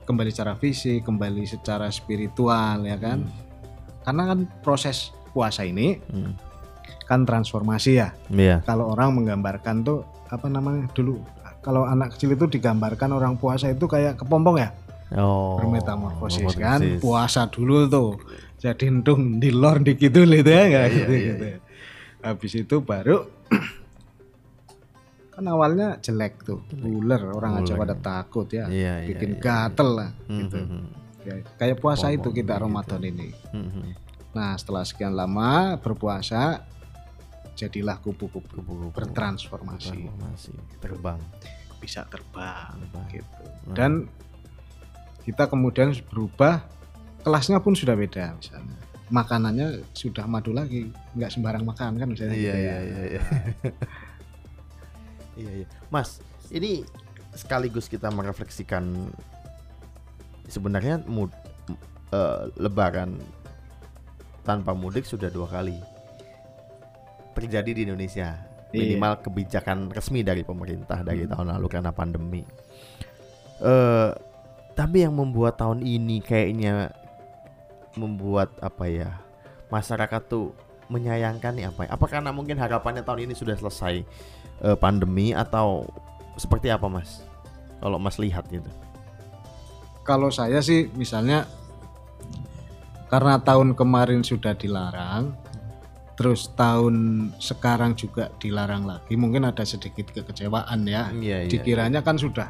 kembali 0.06 0.30
secara 0.30 0.54
fisik 0.54 1.02
kembali 1.02 1.42
secara 1.44 1.90
spiritual 1.90 2.78
ya 2.86 2.94
kan 2.94 3.26
karena 4.06 4.22
kan 4.34 4.38
proses 4.62 5.10
puasa 5.34 5.66
ini 5.66 5.98
Hmm. 6.06 6.32
Kan 7.02 7.22
transformasi 7.22 7.90
ya 7.94 8.08
Iya. 8.28 8.62
kalau 8.62 8.90
orang 8.90 9.14
menggambarkan 9.14 9.82
tuh 9.82 10.02
apa 10.26 10.46
namanya 10.46 10.88
dulu 10.90 11.20
kalau 11.60 11.84
anak 11.84 12.14
kecil 12.14 12.32
itu 12.32 12.48
digambarkan 12.48 13.10
orang 13.10 13.34
puasa 13.36 13.68
itu 13.68 13.84
kayak 13.84 14.16
kepompong 14.16 14.58
ya 14.58 14.70
Oh. 15.12 15.60
bermetamorfosis 15.60 16.56
kan 16.56 16.80
puasa 16.96 17.44
dulu 17.44 17.84
tuh 17.84 18.16
jadi 18.56 18.88
entung 18.88 19.36
di 19.36 19.52
lor 19.52 19.76
di 19.78 19.92
gitu 19.92 20.24
itu 20.24 20.48
ya 20.48 20.64
kayak 20.64 20.72
Iya, 20.72 20.88
gitu, 20.96 21.12
iya, 21.12 21.24
gitu. 21.28 21.46
habis 22.22 22.52
itu 22.56 22.76
baru 22.80 23.18
kan 25.32 25.44
awalnya 25.44 25.96
jelek 25.98 26.40
tuh 26.42 26.60
ular 26.78 27.28
orang 27.30 27.60
aja 27.60 27.72
pada 27.74 27.92
takut 27.94 28.48
ya 28.48 28.68
Iya 28.68 29.00
iya. 29.00 29.08
bikin 29.08 29.30
iya. 29.32 29.40
gatel 29.40 29.88
lah 29.92 30.10
gitu 30.26 30.58
Mhm. 30.58 30.82
Kayak- 31.22 31.46
kayak 31.54 31.76
puasa 31.78 32.06
itu 32.08 32.18
Kepompong 32.18 32.34
kita 32.34 32.52
gitu. 32.52 32.62
Ramadan 32.64 33.02
ini 33.04 33.28
Mhm. 33.52 33.82
Nah 34.32 34.54
setelah 34.54 34.82
sekian 34.82 35.12
lama 35.12 35.76
berpuasa 35.76 36.64
jadilah 37.52 37.96
kupu-kupu 37.96 38.48
bertransformasi 38.90 40.08
Transformasi. 40.08 40.52
Terbang. 40.78 41.20
bisa 41.78 42.06
terbang 42.06 42.72
Terbang. 42.80 43.06
gitu 43.10 43.42
Nah. 43.62 43.74
dan 43.74 43.92
kita 45.22 45.46
kemudian 45.46 45.92
berubah 46.04 46.64
kelasnya 47.20 47.58
pun 47.58 47.72
sudah 47.72 47.94
beda 47.94 48.34
misalnya 48.34 48.74
makanannya 49.06 49.84
sudah 49.92 50.24
madu 50.24 50.50
lagi 50.50 50.88
nggak 51.12 51.28
sembarang 51.28 51.62
makan 51.62 51.94
kan 51.94 52.08
misalnya 52.08 52.32
Iya 52.32 52.42
gitu 52.48 52.56
iya 52.56 52.72
ya. 52.72 52.78
iya 52.80 53.02
iya. 53.06 53.22
Iya 55.34 55.52
iya. 55.54 55.66
Mas, 55.88 56.20
ini 56.48 56.84
sekaligus 57.32 57.86
kita 57.86 58.08
merefleksikan 58.08 59.08
sebenarnya 60.44 61.00
mud, 61.02 61.32
m- 61.66 61.80
eh, 62.10 62.42
lebaran 62.58 63.16
tanpa 64.42 64.74
mudik 64.74 65.06
sudah 65.06 65.30
dua 65.30 65.46
kali 65.46 65.78
terjadi 67.32 67.70
di 67.72 67.80
Indonesia. 67.88 68.36
Iya. 68.72 68.96
Minimal 68.96 69.12
kebijakan 69.20 69.92
resmi 69.92 70.24
dari 70.24 70.44
pemerintah 70.44 71.00
dari 71.04 71.24
tahun 71.28 71.52
lalu 71.56 71.66
karena 71.68 71.92
pandemi. 71.92 72.44
Eh 73.62 74.10
tapi 74.72 75.04
yang 75.04 75.12
membuat 75.12 75.60
tahun 75.60 75.84
ini 75.84 76.24
kayaknya 76.24 76.92
membuat 77.92 78.56
apa 78.64 78.88
ya 78.88 79.20
masyarakat 79.68 80.22
tuh 80.28 80.56
menyayangkan 80.88 81.52
nih 81.56 81.68
apa 81.68 81.80
ya? 81.84 81.88
Apa 81.92 82.06
karena 82.08 82.32
mungkin 82.32 82.56
harapannya 82.56 83.04
tahun 83.04 83.28
ini 83.28 83.34
sudah 83.36 83.56
selesai 83.56 84.04
eh, 84.64 84.76
pandemi 84.80 85.36
atau 85.36 85.88
seperti 86.40 86.72
apa 86.72 86.88
mas? 86.88 87.24
Kalau 87.80 88.00
mas 88.00 88.16
lihat 88.16 88.48
gitu. 88.48 88.68
kalau 90.02 90.34
saya 90.34 90.58
sih 90.58 90.90
misalnya 90.98 91.46
karena 93.12 93.36
tahun 93.36 93.76
kemarin 93.76 94.24
sudah 94.24 94.56
dilarang 94.56 95.36
terus 96.16 96.48
tahun 96.56 97.28
sekarang 97.36 97.92
juga 97.92 98.32
dilarang 98.40 98.88
lagi 98.88 99.20
mungkin 99.20 99.44
ada 99.44 99.68
sedikit 99.68 100.08
kekecewaan 100.16 100.88
ya 100.88 101.12
Iya 101.12 101.44
dikiranya 101.44 102.00
kan 102.00 102.16
sudah 102.16 102.48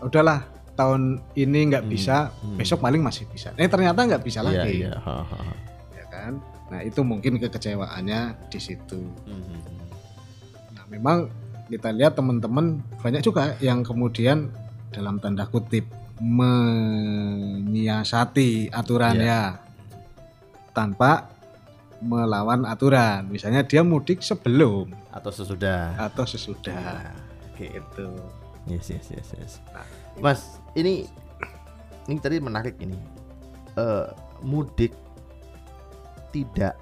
udahlah 0.00 0.48
tahun 0.74 1.22
ini 1.38 1.70
nggak 1.70 1.86
Hmm, 1.86 1.92
bisa, 1.92 2.34
hmm. 2.42 2.58
besok 2.58 2.82
paling 2.82 2.98
masih 3.00 3.30
bisa. 3.30 3.54
Eh 3.54 3.70
ternyata 3.70 4.04
nggak 4.04 4.26
bisa 4.26 4.42
Iya, 4.42 4.46
lagi, 4.50 4.74
iya. 4.84 4.92
Ha, 4.98 5.14
ha, 5.22 5.38
ha. 5.38 5.54
ya 5.94 6.04
kan? 6.10 6.32
Nah 6.68 6.80
itu 6.82 7.00
mungkin 7.06 7.38
kekecewaannya 7.38 8.50
di 8.50 8.58
situ. 8.58 9.00
Mhm. 9.24 9.58
Nah 10.74 10.84
memang 10.90 11.30
kita 11.70 11.94
lihat 11.94 12.18
teman-teman 12.18 12.82
banyak 13.00 13.22
juga 13.22 13.54
yang 13.62 13.86
kemudian 13.86 14.50
dalam 14.90 15.22
tanda 15.22 15.46
kutip 15.46 15.86
menyiasati 17.64 18.68
aturannya 18.70 19.63
tanpa 20.74 21.30
melawan 22.02 22.66
aturan. 22.66 23.30
Misalnya 23.30 23.62
dia 23.64 23.80
mudik 23.80 24.20
sebelum 24.20 24.92
Atau 25.14 25.30
sesudah. 25.30 25.94
atau 25.96 26.26
sesudah. 26.26 27.14
Nah. 27.14 27.16
Gitu. 27.54 28.08
Yes, 28.66 28.90
yes, 28.90 29.06
yes, 29.14 29.28
yes. 29.38 29.52
Nah, 29.70 29.86
Mas, 30.18 30.58
ini 30.74 31.06
ini 32.10 32.18
tadi 32.18 32.42
menarik 32.42 32.74
ini. 32.82 32.98
Eh, 33.78 34.08
mudik 34.42 34.90
tidak 36.34 36.74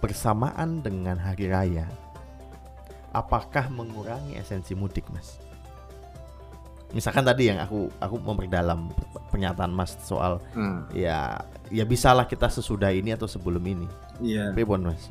bersamaan 0.00 0.80
dengan 0.80 1.20
hari 1.20 1.52
raya. 1.52 1.86
Apakah 3.12 3.68
mengurangi 3.68 4.40
esensi 4.40 4.72
mudik, 4.72 5.04
Mas? 5.12 5.41
Misalkan 6.92 7.24
tadi 7.24 7.48
yang 7.48 7.56
aku 7.58 7.88
aku 7.96 8.20
memperdalam 8.20 8.92
pernyataan 9.32 9.72
Mas 9.72 9.96
soal 10.04 10.44
Hmm, 10.52 10.84
ya 10.92 11.40
ya 11.72 11.88
bisalah 11.88 12.28
kita 12.28 12.52
sesudah 12.52 12.92
ini 12.92 13.16
atau 13.16 13.24
sebelum 13.24 13.64
ini. 13.64 13.88
Iya. 14.20 14.52
Pripun, 14.52 14.92
Mas? 14.92 15.08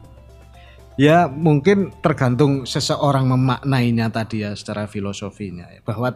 Ya 0.99 1.25
mungkin 1.25 1.89
tergantung 2.03 2.69
seseorang 2.69 3.25
memaknainya 3.25 4.13
tadi 4.13 4.45
ya 4.45 4.53
secara 4.53 4.85
filosofinya 4.85 5.65
ya, 5.73 5.81
bahwa 5.81 6.13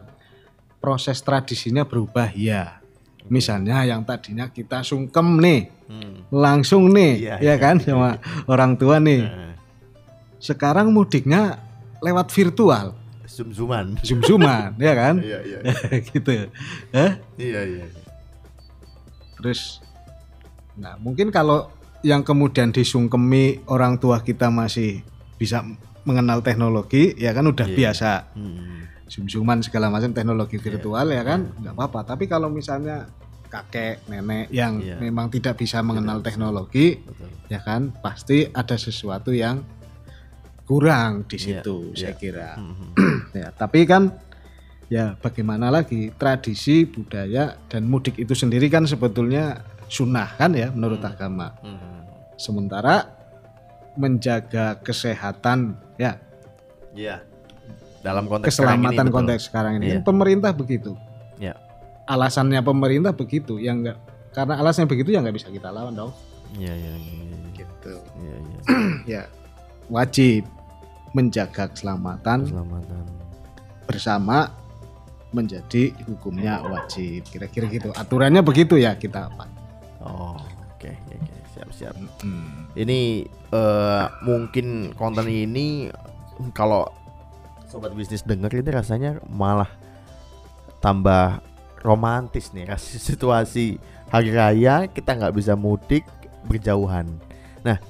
proses 0.78 1.18
tradisinya 1.26 1.82
berubah 1.82 2.30
ya. 2.30 2.78
Misalnya 3.26 3.82
yang 3.82 4.06
tadinya 4.06 4.54
kita 4.54 4.86
sungkem 4.86 5.42
nih, 5.42 5.62
Hmm. 5.90 6.30
langsung 6.30 6.94
nih, 6.94 7.26
Iya, 7.26 7.36
ya 7.42 7.42
iya, 7.42 7.56
kan 7.58 7.78
iya, 7.82 7.90
sama 7.94 8.10
orang 8.46 8.78
tua 8.78 9.02
nih. 9.02 9.22
Nah, 9.26 9.54
Sekarang 10.38 10.94
mudiknya 10.94 11.58
lewat 12.06 12.30
virtual, 12.30 12.94
Zoom-zooman. 13.36 14.00
zoom-zooman, 14.00 14.80
ya 14.80 14.94
kan? 14.96 15.20
Iya, 15.20 15.40
iya. 15.44 15.60
gitu. 16.08 16.32
Hah? 16.90 17.12
Iya, 17.36 17.62
iya. 17.68 17.86
Terus 19.36 19.84
nah, 20.74 20.96
mungkin 20.96 21.30
kalau 21.30 21.68
yang 22.00 22.22
kemudian 22.22 22.72
disungkemi 22.72 23.60
orang 23.68 23.98
tua 23.98 24.22
kita 24.22 24.48
masih 24.48 25.04
bisa 25.36 25.68
mengenal 26.04 26.40
teknologi, 26.40 27.12
ya 27.18 27.32
kan 27.32 27.44
udah 27.44 27.68
Iya. 27.68 27.76
biasa. 27.76 28.12
Hmm. 28.34 28.72
zoom-zooman 29.06 29.62
segala 29.62 29.94
macam 29.94 30.10
teknologi 30.12 30.58
Iya. 30.58 30.66
virtual 30.66 31.06
ya 31.06 31.22
kan 31.22 31.54
nggak 31.62 31.78
apa-apa 31.78 32.10
tapi 32.10 32.26
kalau 32.26 32.50
misalnya 32.50 33.06
kakek 33.46 34.02
nenek 34.10 34.50
yang 34.50 34.82
Iya. 34.82 34.98
memang 34.98 35.30
tidak 35.30 35.62
bisa 35.62 35.86
mengenal 35.86 36.20
bisa. 36.20 36.26
teknologi 36.26 36.98
Betul. 36.98 37.30
ya 37.46 37.62
kan 37.62 37.94
pasti 38.02 38.50
ada 38.50 38.74
sesuatu 38.74 39.30
yang 39.30 39.62
kurang 40.66 41.24
di 41.26 41.38
Iya, 41.38 41.62
situ 41.62 41.76
iya. 41.92 41.96
saya 41.96 42.14
kira 42.16 42.50
Hmm. 42.58 42.92
ya 43.40 43.48
tapi 43.52 43.86
kan 43.86 44.10
ya 44.86 45.14
bagaimana 45.16 45.70
lagi 45.70 46.10
tradisi 46.12 46.86
budaya 46.86 47.58
dan 47.66 47.86
mudik 47.86 48.18
itu 48.18 48.34
sendiri 48.34 48.66
kan 48.68 48.84
sebetulnya 48.84 49.62
sunnah 49.86 50.30
kan 50.34 50.52
ya 50.52 50.70
menurut 50.70 51.00
Hmm. 51.00 51.12
agama 51.12 51.48
Hmm. 51.60 52.02
sementara 52.36 53.10
menjaga 53.94 54.76
kesehatan 54.80 55.78
ya 55.96 56.20
Iya. 56.92 57.20
Dalam 58.00 58.26
konteks 58.26 58.46
ini, 58.46 58.50
keselamatan 58.56 59.06
betul. 59.06 59.16
konteks 59.16 59.42
sekarang 59.46 59.74
ini 59.78 59.86
Iya. 59.88 59.96
kan 60.00 60.04
pemerintah 60.06 60.52
begitu 60.52 60.94
Iya. 61.36 61.54
alasannya 62.06 62.62
pemerintah 62.62 63.12
begitu 63.12 63.58
yang 63.58 63.82
enggak 63.82 63.98
karena 64.32 64.60
alasannya 64.60 64.88
begitu 64.88 65.10
ya 65.10 65.20
nggak 65.20 65.36
bisa 65.36 65.48
kita 65.48 65.70
lawan 65.70 65.94
dong 65.94 66.12
Iya, 66.56 66.72
iya, 66.72 66.94
iya. 66.94 67.14
iya. 67.20 67.38
gitu 67.54 67.94
Iya, 68.16 68.36
iya. 68.38 68.60
ya 69.14 69.22
wajib 69.88 70.44
menjaga 71.16 71.72
keselamatan 71.72 72.44
Keselamatan. 72.44 73.04
bersama 73.88 74.52
menjadi 75.32 75.96
hukumnya 76.04 76.60
wajib 76.64 77.24
kira-kira 77.28 77.72
gitu 77.72 77.90
aturannya 77.96 78.44
begitu 78.44 78.76
ya 78.76 78.96
kita 78.96 79.32
apa 79.32 79.48
Oh, 80.06 80.38
oke, 80.78 80.86
oke, 80.86 81.16
oke. 81.18 81.34
Siap, 81.58 81.70
siap. 81.74 81.96
Hmm. 82.22 82.70
Ini 82.78 83.26
eh, 83.26 84.06
mungkin 84.22 84.94
konten 84.94 85.26
ini 85.26 85.90
kalau 86.54 86.86
sobat 87.66 87.90
bisnis 87.98 88.22
denger 88.22 88.54
ini 88.54 88.70
rasanya 88.70 89.18
malah 89.26 89.66
tambah 90.78 91.42
romantis 91.82 92.54
nih 92.54 92.70
kasih 92.70 93.02
situasi 93.18 93.82
hari 94.14 94.30
raya 94.30 94.86
kita 94.86 95.18
nggak 95.18 95.34
bisa 95.34 95.58
mudik 95.58 96.06
berjauhan. 96.46 97.10
Nah, 97.66 97.82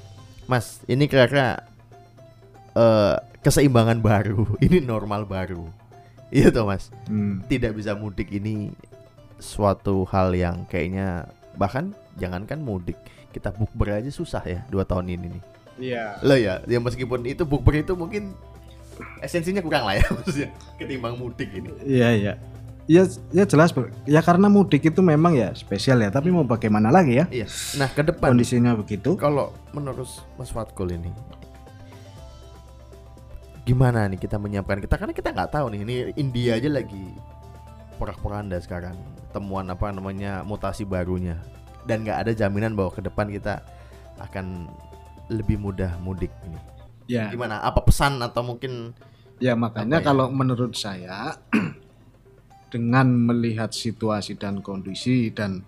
Mas, 0.47 0.79
ini 0.87 1.11
kira-kira 1.11 1.67
eh, 2.75 3.15
keseimbangan 3.41 3.99
baru, 3.99 4.45
ini 4.65 4.79
normal 4.79 5.23
baru. 5.25 5.65
Iya 6.29 6.51
toh 6.51 6.67
Mas, 6.67 6.89
Hmm. 7.07 7.39
tidak 7.47 7.77
bisa 7.77 7.95
mudik 7.95 8.27
ini 8.29 8.73
suatu 9.37 10.03
hal 10.09 10.31
yang 10.33 10.63
kayaknya 10.65 11.27
bahkan 11.55 11.91
jangankan 12.15 12.59
mudik 12.59 12.95
kita 13.31 13.51
bukber 13.51 13.99
aja 13.99 14.07
susah 14.07 14.39
ya 14.43 14.63
dua 14.71 14.87
tahun 14.87 15.11
ini 15.11 15.27
nih 15.27 15.43
Iya. 15.75 16.05
lo 16.23 16.35
ya 16.39 16.63
ya 16.63 16.79
meskipun 16.79 17.27
itu 17.27 17.43
bukber 17.43 17.83
itu 17.83 17.99
mungkin 17.99 18.31
esensinya 19.19 19.59
kurang 19.59 19.83
lah 19.83 19.99
ya 19.99 20.07
maksudnya 20.15 20.49
ketimbang 20.79 21.19
mudik 21.19 21.51
ini 21.51 21.67
Iya 21.83 22.09
iya. 22.15 22.33
Ya, 22.85 23.01
ya 23.33 23.43
jelas 23.49 23.73
ya 24.05 24.21
karena 24.21 24.45
mudik 24.45 24.85
itu 24.85 25.01
memang 25.01 25.33
ya 25.33 25.51
spesial 25.57 25.99
ya 25.99 26.13
tapi 26.13 26.29
mau 26.29 26.45
bagaimana 26.45 26.93
lagi 26.93 27.17
ya 27.17 27.25
iya 27.33 27.47
nah 27.75 27.89
ke 27.89 28.05
depan 28.05 28.37
kondisinya 28.37 28.77
begitu 28.77 29.17
kalau 29.17 29.51
menurut 29.73 30.05
Mas 30.37 30.53
Fatkul 30.53 30.93
ini 30.93 31.09
gimana 33.65 34.05
nih 34.05 34.21
kita 34.21 34.37
menyiapkan 34.37 34.79
kita? 34.79 34.95
Karena 34.95 35.13
kita 35.13 35.33
nggak 35.33 35.51
tahu 35.51 35.65
nih 35.73 35.79
ini 35.83 35.95
India 36.15 36.55
aja 36.55 36.69
lagi 36.69 37.11
porak-poranda 37.97 38.59
sekarang 38.61 38.93
temuan 39.33 39.65
apa 39.67 39.89
namanya 39.89 40.45
mutasi 40.45 40.85
barunya. 40.85 41.41
Dan 41.85 42.05
nggak 42.05 42.17
ada 42.25 42.31
jaminan 42.33 42.73
bahwa 42.73 42.93
ke 42.93 43.01
depan 43.01 43.29
kita 43.29 43.61
akan 44.17 44.69
lebih 45.29 45.57
mudah 45.57 45.97
mudik 46.01 46.29
ini. 46.45 46.59
Ya. 47.05 47.29
Gimana? 47.29 47.61
Apa 47.61 47.81
pesan 47.81 48.21
atau 48.21 48.41
mungkin 48.41 48.93
Ya 49.37 49.51
makanya 49.51 49.99
ya? 49.99 50.05
kalau 50.05 50.31
menurut 50.31 50.73
saya 50.73 51.35
dengan 52.73 53.07
melihat 53.11 53.75
situasi 53.75 54.39
dan 54.39 54.63
kondisi 54.63 55.29
dan 55.29 55.61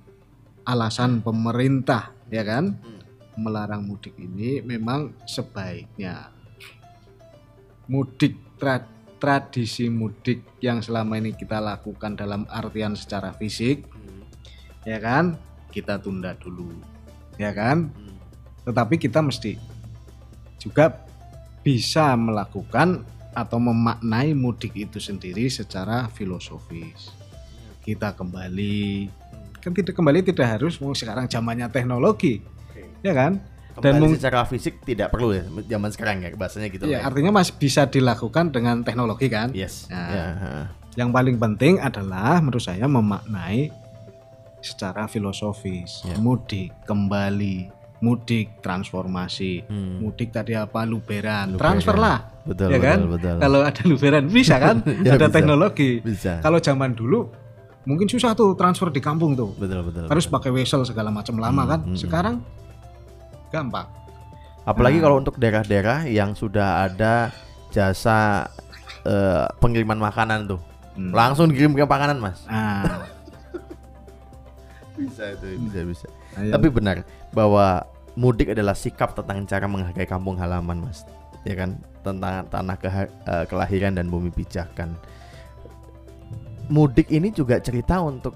alasan 0.63 1.19
pemerintah 1.19 2.15
ya 2.27 2.43
kan 2.43 2.75
Hmm. 2.79 3.01
melarang 3.38 3.83
mudik 3.86 4.15
ini 4.17 4.60
memang 4.63 5.13
sebaiknya 5.23 6.31
mudik 7.88 8.60
tra- 8.60 8.88
tradisi 9.17 9.89
mudik 9.89 10.62
yang 10.62 10.80
selama 10.80 11.17
ini 11.17 11.34
kita 11.34 11.58
lakukan 11.58 12.13
dalam 12.13 12.45
artian 12.47 12.93
secara 12.93 13.34
fisik 13.34 13.88
ya 14.88 15.02
kan? 15.02 15.36
Kita 15.73 16.00
tunda 16.00 16.38
dulu 16.38 16.71
ya 17.41 17.52
kan? 17.52 17.91
Tetapi 18.67 18.95
kita 19.00 19.23
mesti 19.23 19.56
juga 20.60 20.91
bisa 21.62 22.15
melakukan 22.15 23.04
atau 23.38 23.62
memaknai 23.62 24.34
mudik 24.34 24.73
itu 24.73 24.97
sendiri 24.97 25.45
secara 25.47 26.10
filosofis. 26.10 27.13
Kita 27.86 28.17
kembali. 28.17 29.08
Kan 29.62 29.71
tidak 29.78 29.93
kembali 29.93 30.26
tidak 30.26 30.58
harus 30.58 30.82
mau 30.82 30.95
sekarang 30.97 31.30
zamannya 31.30 31.69
teknologi, 31.69 32.41
ya 33.06 33.13
kan? 33.13 33.38
Dan 33.78 33.94
kembali 33.94 34.02
mung- 34.04 34.16
secara 34.16 34.42
fisik 34.44 34.82
tidak 34.82 35.08
perlu 35.10 35.32
ya 35.32 35.44
zaman 35.68 35.90
sekarang 35.90 36.16
ya 36.20 36.30
bahasanya 36.34 36.68
gitu 36.68 36.84
Ya, 36.84 36.98
lah 36.98 37.08
artinya 37.08 37.32
masih 37.32 37.54
bisa 37.56 37.86
dilakukan 37.86 38.50
dengan 38.50 38.82
teknologi 38.82 39.28
kan? 39.28 39.50
yes 39.52 39.86
Nah. 39.88 40.08
Ya. 40.08 40.26
Yang 40.96 41.10
paling 41.12 41.38
penting 41.38 41.74
adalah 41.78 42.38
menurut 42.40 42.60
saya 42.60 42.86
memaknai 42.86 43.70
secara 44.60 45.06
filosofis. 45.06 46.02
Ya. 46.04 46.18
Mudik 46.18 46.74
kembali, 46.84 47.70
mudik 48.00 48.60
transformasi, 48.60 49.62
Hmm. 49.63 50.02
mudik 50.02 50.30
tadi 50.32 50.54
apa 50.54 50.84
luberan, 50.84 51.54
Luberan. 51.54 51.60
transfer 51.60 51.96
lah. 51.96 52.20
betul 52.44 52.68
ya 52.68 52.80
kan? 52.80 52.98
betul 52.98 53.12
betul 53.13 53.36
Kalau 53.38 53.60
ada 53.62 53.82
luberan 53.84 54.24
bisa 54.26 54.56
kan? 54.56 54.80
Ya, 55.06 55.13
ada 55.13 55.22
bisa. 55.22 55.36
teknologi. 55.36 56.00
bisa 56.00 56.40
Kalau 56.40 56.58
zaman 56.58 56.92
dulu 56.92 57.28
mungkin 57.84 58.08
susah 58.08 58.34
tuh 58.34 58.52
transfer 58.54 58.88
di 58.88 59.00
kampung 59.00 59.32
tuh. 59.34 59.54
betul 59.54 59.84
betul 59.84 60.08
Harus 60.08 60.26
betul. 60.26 60.34
pakai 60.34 60.52
wesel 60.52 60.82
segala 60.82 61.08
macam 61.10 61.38
lama 61.38 61.60
Hmm, 61.60 61.70
kan. 61.70 61.80
hmm, 61.86 61.96
Sekarang 61.96 62.36
gampang. 63.47 63.88
apalagi 64.63 64.97
Nah. 64.97 65.03
kalau 65.03 65.15
untuk 65.17 65.36
daerah-daerah 65.36 66.05
yang 66.05 66.33
sudah 66.33 66.86
ada 66.86 67.31
jasa 67.69 68.47
eh, 69.03 69.45
pengiriman 69.57 69.97
makanan 69.97 70.47
tuh 70.47 70.60
Hmm. 70.93 71.13
langsung 71.13 71.47
kirim 71.47 71.71
ke 71.71 71.83
makanan 71.83 72.17
mas 72.17 72.41
Ah, 72.45 73.05
bisa 74.97 75.29
itu 75.31 75.45
bisa 75.63 75.79
bisa 75.86 76.07
ayo. 76.36 76.51
tapi 76.51 76.67
benar 76.67 77.05
bahwa 77.29 77.86
mudik 78.13 78.49
adalah 78.49 78.73
sikap 78.73 79.13
tentang 79.13 79.45
cara 79.45 79.63
menghargai 79.63 80.03
kampung 80.03 80.36
halaman 80.36 80.81
mas 80.81 81.05
ya 81.43 81.53
kan 81.55 81.75
tentang 82.01 82.43
tanah 82.43 82.75
keha- 82.75 83.13
eh, 83.23 83.45
kelahiran 83.45 83.93
dan 83.93 84.10
bumi 84.10 84.27
pijakan 84.27 84.97
mudik 86.67 87.07
ini 87.07 87.29
juga 87.29 87.55
cerita 87.57 88.01
untuk 88.01 88.33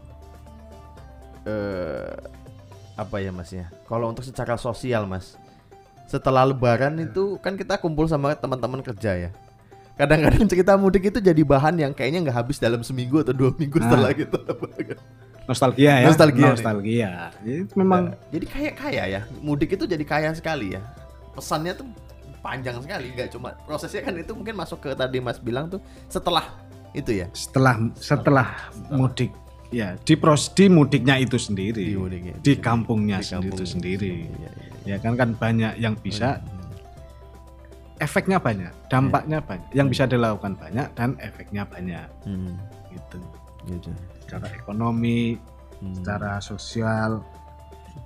eh 1.44 2.14
apa 2.98 3.18
ya 3.24 3.32
mas 3.32 3.50
ya? 3.52 3.68
Kalau 3.88 4.12
untuk 4.12 4.24
secara 4.24 4.56
sosial 4.60 5.08
mas, 5.08 5.36
setelah 6.08 6.44
Lebaran 6.44 7.00
itu 7.00 7.40
kan 7.40 7.56
kita 7.56 7.80
kumpul 7.80 8.06
sama 8.08 8.36
teman-teman 8.36 8.84
kerja 8.84 9.30
ya. 9.30 9.32
Kadang-kadang 9.96 10.48
cerita 10.52 10.74
mudik 10.76 11.14
itu 11.14 11.20
jadi 11.22 11.42
bahan 11.46 11.78
yang 11.78 11.92
kayaknya 11.94 12.26
nggak 12.30 12.38
habis 12.42 12.58
dalam 12.58 12.82
seminggu 12.82 13.22
atau 13.22 13.36
dua 13.36 13.52
minggu 13.54 13.78
Nah. 13.80 13.86
setelah 13.92 14.10
gitu. 14.16 14.38
Nostalgia 15.46 15.94
ya. 16.00 16.08
Nostalgia 16.08 16.42
nih. 16.42 16.54
Nostalgia. 16.56 17.12
Itu 17.44 17.74
memang 17.76 18.02
jadi 18.32 18.46
kayak 18.48 18.74
kaya 18.78 19.04
ya, 19.08 19.22
mudik 19.44 19.76
itu 19.76 19.84
jadi 19.86 20.04
kaya 20.06 20.30
sekali 20.34 20.78
ya. 20.78 20.82
Pesannya 21.36 21.76
tuh 21.76 21.88
panjang 22.42 22.82
sekali, 22.82 23.14
nggak 23.14 23.30
cuma 23.38 23.54
prosesnya 23.70 24.02
kan 24.02 24.18
itu 24.18 24.34
mungkin 24.34 24.58
masuk 24.58 24.82
ke 24.82 24.90
tadi 24.98 25.22
mas 25.22 25.38
bilang 25.38 25.70
tuh 25.70 25.78
setelah 26.10 26.50
itu 26.92 27.24
ya. 27.24 27.28
setelah 27.32 27.78
setelah 28.02 28.48
mudik 28.92 29.32
ya 29.72 29.96
di 29.98 30.14
pros 30.14 30.52
di 30.52 30.68
mudiknya 30.68 31.16
itu 31.18 31.40
sendiri. 31.40 31.82
Di 31.82 31.96
mudiknya 31.96 32.36
di 32.44 32.54
kampungnya 32.60 33.24
Di 33.24 33.28
sendiri 33.32 33.52
itu 33.56 33.64
sendiri. 33.66 34.12
Iya, 34.28 34.52
iya. 34.86 34.96
ya 34.96 34.98
kan 35.00 35.16
kan 35.16 35.30
banyak 35.34 35.80
yang 35.80 35.96
bisa. 35.98 36.44
Efeknya 37.98 38.42
banyak 38.42 38.74
dampaknya 38.90 39.40
banyak. 39.40 39.70
Yang 39.72 39.88
bisa 39.94 40.04
dilakukan 40.06 40.58
banyak 40.58 40.88
dan 40.98 41.14
efeknya 41.22 41.64
banyak. 41.66 42.08
Hmm, 42.26 42.58
gitu. 42.92 43.18
Gitu. 43.62 43.90
secara 44.26 44.48
ekonomi 44.56 45.38
Hmm. 45.78 45.98
secara 45.98 46.38
sosial 46.40 47.26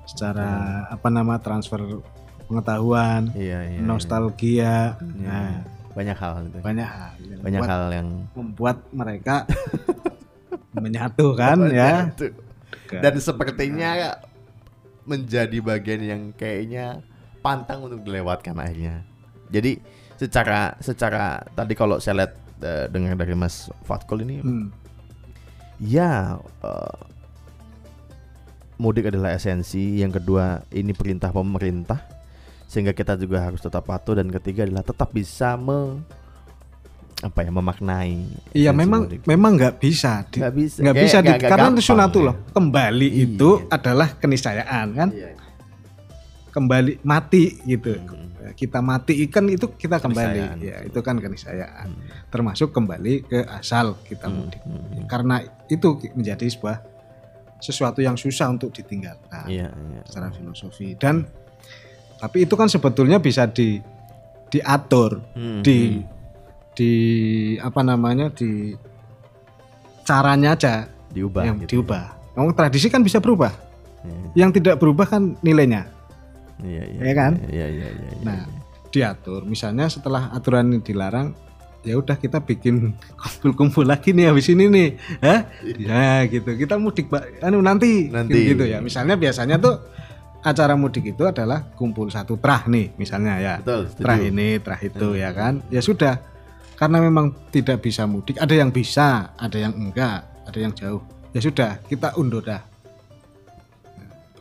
secara 0.04 0.47
apa 0.88 1.08
nama 1.08 1.36
transfer 1.39 2.01
pengetahuan 2.45 3.32
Iya, 3.36 3.60
iya. 3.67 3.80
nostalgia. 3.80 4.95
Iya. 4.99 5.28
nah, 5.28 5.51
banyak 5.91 6.17
hal 6.17 6.34
itu. 6.43 6.60
banyak 6.60 6.88
hal 6.88 7.12
Banyak 7.39 7.62
membuat, 7.62 7.67
hal 7.71 7.84
yang 7.91 8.08
membuat 8.36 8.78
mereka 8.91 9.36
menyatu 10.79 11.35
kan 11.35 11.57
ya. 11.71 12.09
Dan 12.89 13.13
sepertinya 13.17 14.19
menjadi 15.05 15.57
bagian 15.61 16.01
yang 16.01 16.21
kayaknya 16.33 17.01
pantang 17.45 17.85
untuk 17.85 18.01
dilewatkan 18.01 18.57
akhirnya. 18.57 19.05
Jadi 19.53 19.77
secara 20.17 20.73
secara 20.81 21.43
tadi 21.53 21.73
kalau 21.77 22.01
saya 22.01 22.25
lihat 22.25 22.33
eh, 22.63 22.85
dengar 22.89 23.13
dari 23.19 23.35
Mas 23.38 23.69
Fatkul 23.85 24.25
ini 24.25 24.41
Hmm. 24.41 24.67
ya 25.77 26.39
eh, 26.41 26.97
mudik 28.75 29.07
adalah 29.07 29.35
esensi, 29.35 30.01
yang 30.03 30.11
kedua 30.11 30.63
ini 30.73 30.91
perintah 30.91 31.31
pemerintah 31.31 31.99
sehingga 32.65 32.91
kita 32.91 33.15
juga 33.15 33.45
harus 33.45 33.61
tetap 33.61 33.88
patuh 33.88 34.17
dan 34.17 34.27
ketiga 34.33 34.65
adalah 34.65 34.83
tetap 34.83 35.13
bisa 35.13 35.55
me 35.55 36.01
apa 37.25 37.41
ya 37.41 37.49
memaknai 37.49 38.17
Iya 38.53 38.69
memang 38.71 39.09
memang 39.25 39.57
nggak 39.57 39.81
bisa 39.81 40.21
di- 40.29 40.38
nggak 40.38 40.53
bisa 40.53 40.77
nggak 40.77 40.95
bisa 40.95 41.17
di, 41.17 41.25
nggak- 41.25 41.39
nggak 41.39 41.51
karena 41.51 41.69
itu 41.71 41.81
sunatullah 41.83 42.35
ya. 42.38 42.51
kembali 42.53 43.07
Iya. 43.09 43.25
itu 43.25 43.49
adalah 43.67 44.07
keniscayaan 44.13 44.88
kan 44.93 45.09
Iya. 45.09 45.33
kembali 46.51 47.01
mati 47.01 47.43
gitu 47.65 47.97
Hmm. 47.97 48.53
kita 48.53 48.77
mati 48.79 49.25
ikan 49.25 49.49
itu 49.49 49.73
kita 49.73 49.97
kembali 49.97 50.61
ya 50.61 50.85
itu 50.85 50.99
kan 51.01 51.17
keniscayaan 51.17 51.88
Hmm. 51.89 52.29
termasuk 52.29 52.69
kembali 52.69 53.25
ke 53.25 53.39
asal 53.49 53.97
kita 53.99 54.29
Hmm, 54.29 54.45
mudik 54.45 54.61
hmm. 54.61 55.09
karena 55.09 55.41
itu 55.65 55.88
menjadi 56.13 56.45
sebuah 56.45 56.77
sesuatu 57.57 57.99
yang 57.99 58.13
susah 58.13 58.47
untuk 58.47 58.69
ditinggalkan 58.69 59.49
Iya, 59.49 59.73
iya. 59.73 60.01
secara 60.05 60.29
filosofi 60.29 60.93
dan 60.93 61.25
tapi 62.15 62.45
itu 62.45 62.53
kan 62.53 62.69
sebetulnya 62.69 63.17
bisa 63.17 63.49
di 63.49 63.81
diatur 64.47 65.25
Hmm, 65.33 65.59
di 65.59 65.97
hmm. 65.97 66.14
Di 66.75 66.93
apa 67.57 67.81
namanya 67.81 68.29
di 68.29 68.75
caranya 70.03 70.53
aja 70.53 70.73
diubah 71.09 71.43
yang 71.43 71.57
gitu. 71.63 71.79
diubah. 71.81 72.35
Ngomong 72.35 72.53
tradisi 72.53 72.91
kan 72.91 72.99
bisa 72.99 73.17
berubah. 73.17 73.51
Iya, 74.03 74.45
Yang 74.45 74.51
tidak 74.61 74.75
berubah 74.77 75.07
kan 75.07 75.39
nilainya. 75.39 75.88
iya, 76.61 76.83
iya, 76.85 76.99
Ya 77.01 77.13
kan? 77.15 77.31
Iya, 77.47 77.65
iya, 77.65 77.88
iya. 77.89 77.89
iya, 77.89 78.21
Nah, 78.21 78.43
iya. 78.43 78.59
diatur. 78.91 79.47
Misalnya 79.47 79.88
setelah 79.88 80.29
aturan 80.29 80.69
ini 80.69 80.83
dilarang, 80.83 81.31
ya 81.81 81.95
udah 81.95 82.13
kita 82.13 82.43
bikin 82.43 82.91
kumpul-kumpul 83.21 83.88
lagi 83.88 84.11
nih 84.11 84.29
habis 84.29 84.51
ini 84.51 84.67
nih. 84.67 84.89
Hah? 85.23 85.47
Ya 85.63 86.27
gitu. 86.27 86.53
Kita 86.53 86.75
mudik. 86.75 87.07
Anu 87.39 87.63
nanti, 87.63 88.11
Nanti. 88.11 88.51
gitu 88.51 88.67
ya. 88.67 88.83
Misalnya 88.83 89.15
biasanya 89.15 89.55
tuh 89.57 89.79
acara 90.45 90.77
mudik 90.77 91.07
itu 91.07 91.23
adalah 91.25 91.65
kumpul 91.73 92.11
satu 92.13 92.38
trah 92.38 92.69
nih 92.69 92.93
misalnya 93.01 93.41
ya. 93.41 93.53
betul, 93.57 93.89
setuju. 93.89 94.05
Trah 94.05 94.19
ini, 94.21 94.47
trah 94.61 94.77
itu 94.77 95.07
ya 95.15 95.31
kan. 95.33 95.63
Ya 95.71 95.79
sudah. 95.81 96.35
Karena 96.75 96.99
memang 96.99 97.31
tidak 97.49 97.79
bisa 97.81 98.03
mudik, 98.03 98.35
ada 98.35 98.51
yang 98.51 98.67
bisa, 98.69 99.31
ada 99.39 99.55
yang 99.55 99.71
enggak, 99.71 100.27
ada 100.43 100.59
yang 100.59 100.75
jauh. 100.75 100.99
Ya 101.31 101.39
sudah, 101.39 101.79
kita 101.88 102.15
undur 102.19 102.43
dah. 102.43 102.59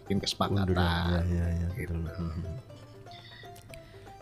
Bikin 0.04 0.18
kesepakatan. 0.18 0.66
Mundur, 0.66 0.78
ya, 0.78 1.22
ya, 1.30 1.46
ya, 1.46 1.66
Gitu. 1.78 1.94
betul. 1.94 2.28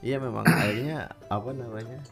Iya 0.03 0.19
memang 0.19 0.43
akhirnya 0.43 1.15
apa 1.31 1.55
namanya 1.55 2.03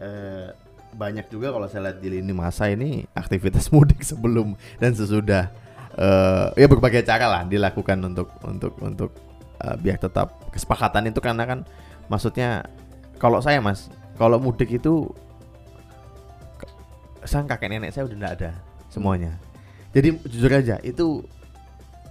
eh, 0.00 0.48
banyak 0.96 1.28
juga 1.28 1.52
kalau 1.52 1.68
saya 1.68 1.92
lihat 1.92 2.00
di 2.00 2.08
lini 2.08 2.32
masa 2.32 2.72
ini 2.72 3.04
aktivitas 3.12 3.68
mudik 3.76 4.00
sebelum 4.00 4.56
dan 4.80 4.96
sesudah 4.96 5.52
eh, 5.92 6.46
ya 6.56 6.64
berbagai 6.64 7.04
cara 7.04 7.28
lah 7.28 7.44
dilakukan 7.44 8.00
untuk 8.00 8.32
untuk 8.40 8.72
untuk 8.80 9.12
eh, 9.60 9.76
biar 9.76 10.00
tetap 10.00 10.48
kesepakatan 10.48 11.12
itu 11.12 11.20
karena 11.20 11.44
kan 11.44 11.58
maksudnya 12.08 12.64
kalau 13.20 13.44
saya 13.44 13.60
mas 13.60 13.92
kalau 14.16 14.40
mudik 14.40 14.72
itu 14.72 15.06
sang 17.22 17.44
kakek 17.44 17.68
nenek 17.68 17.90
saya 17.90 18.06
udah 18.06 18.16
nggak 18.16 18.34
ada 18.38 18.50
semuanya. 18.88 19.34
Jadi 19.90 20.14
jujur 20.24 20.52
aja 20.52 20.76
itu 20.80 21.24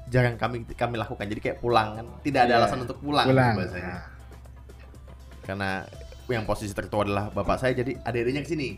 jarang 0.10 0.36
kami 0.36 0.66
kami 0.70 0.96
lakukan. 0.98 1.26
Jadi 1.26 1.42
kayak 1.42 1.58
pulang 1.60 1.96
kan 1.96 2.06
tidak 2.22 2.46
ada 2.46 2.54
Iya. 2.54 2.60
alasan 2.62 2.80
untuk 2.84 2.98
pulang, 3.00 3.26
Pulang. 3.26 3.56
bahasanya. 3.56 3.96
Karena 5.42 5.70
yang 6.26 6.44
posisi 6.44 6.74
tertua 6.74 7.06
adalah 7.06 7.30
bapak 7.30 7.58
saya 7.58 7.74
jadi 7.74 8.02
adik-adiknya 8.02 8.42
ke 8.42 8.50
sini. 8.50 8.70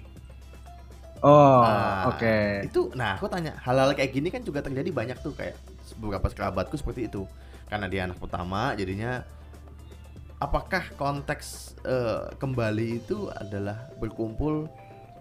Oh, 1.18 1.66
Ah, 1.66 2.13
oke. 2.13 2.70
itu 2.70 2.94
nah 2.94 3.18
aku 3.18 3.26
tanya 3.26 3.58
hal-hal 3.66 3.90
kayak 3.98 4.13
gini 4.13 4.30
kan 4.30 4.46
juga 4.46 4.62
terjadi 4.62 4.86
banyak 4.94 5.18
tuh 5.18 5.34
kayak 5.34 5.58
beberapa 5.98 6.30
kerabatku 6.30 6.78
seperti 6.78 7.10
itu. 7.10 7.26
Karena 7.66 7.90
dia 7.90 8.06
anak 8.06 8.22
pertama 8.22 8.78
jadinya 8.78 9.26
apakah 10.38 10.84
konteks 10.95 11.76
eh, 11.82 12.30
kembali 12.38 13.02
itu 13.02 13.30
adalah 13.34 13.89
berkumpul 13.97 14.69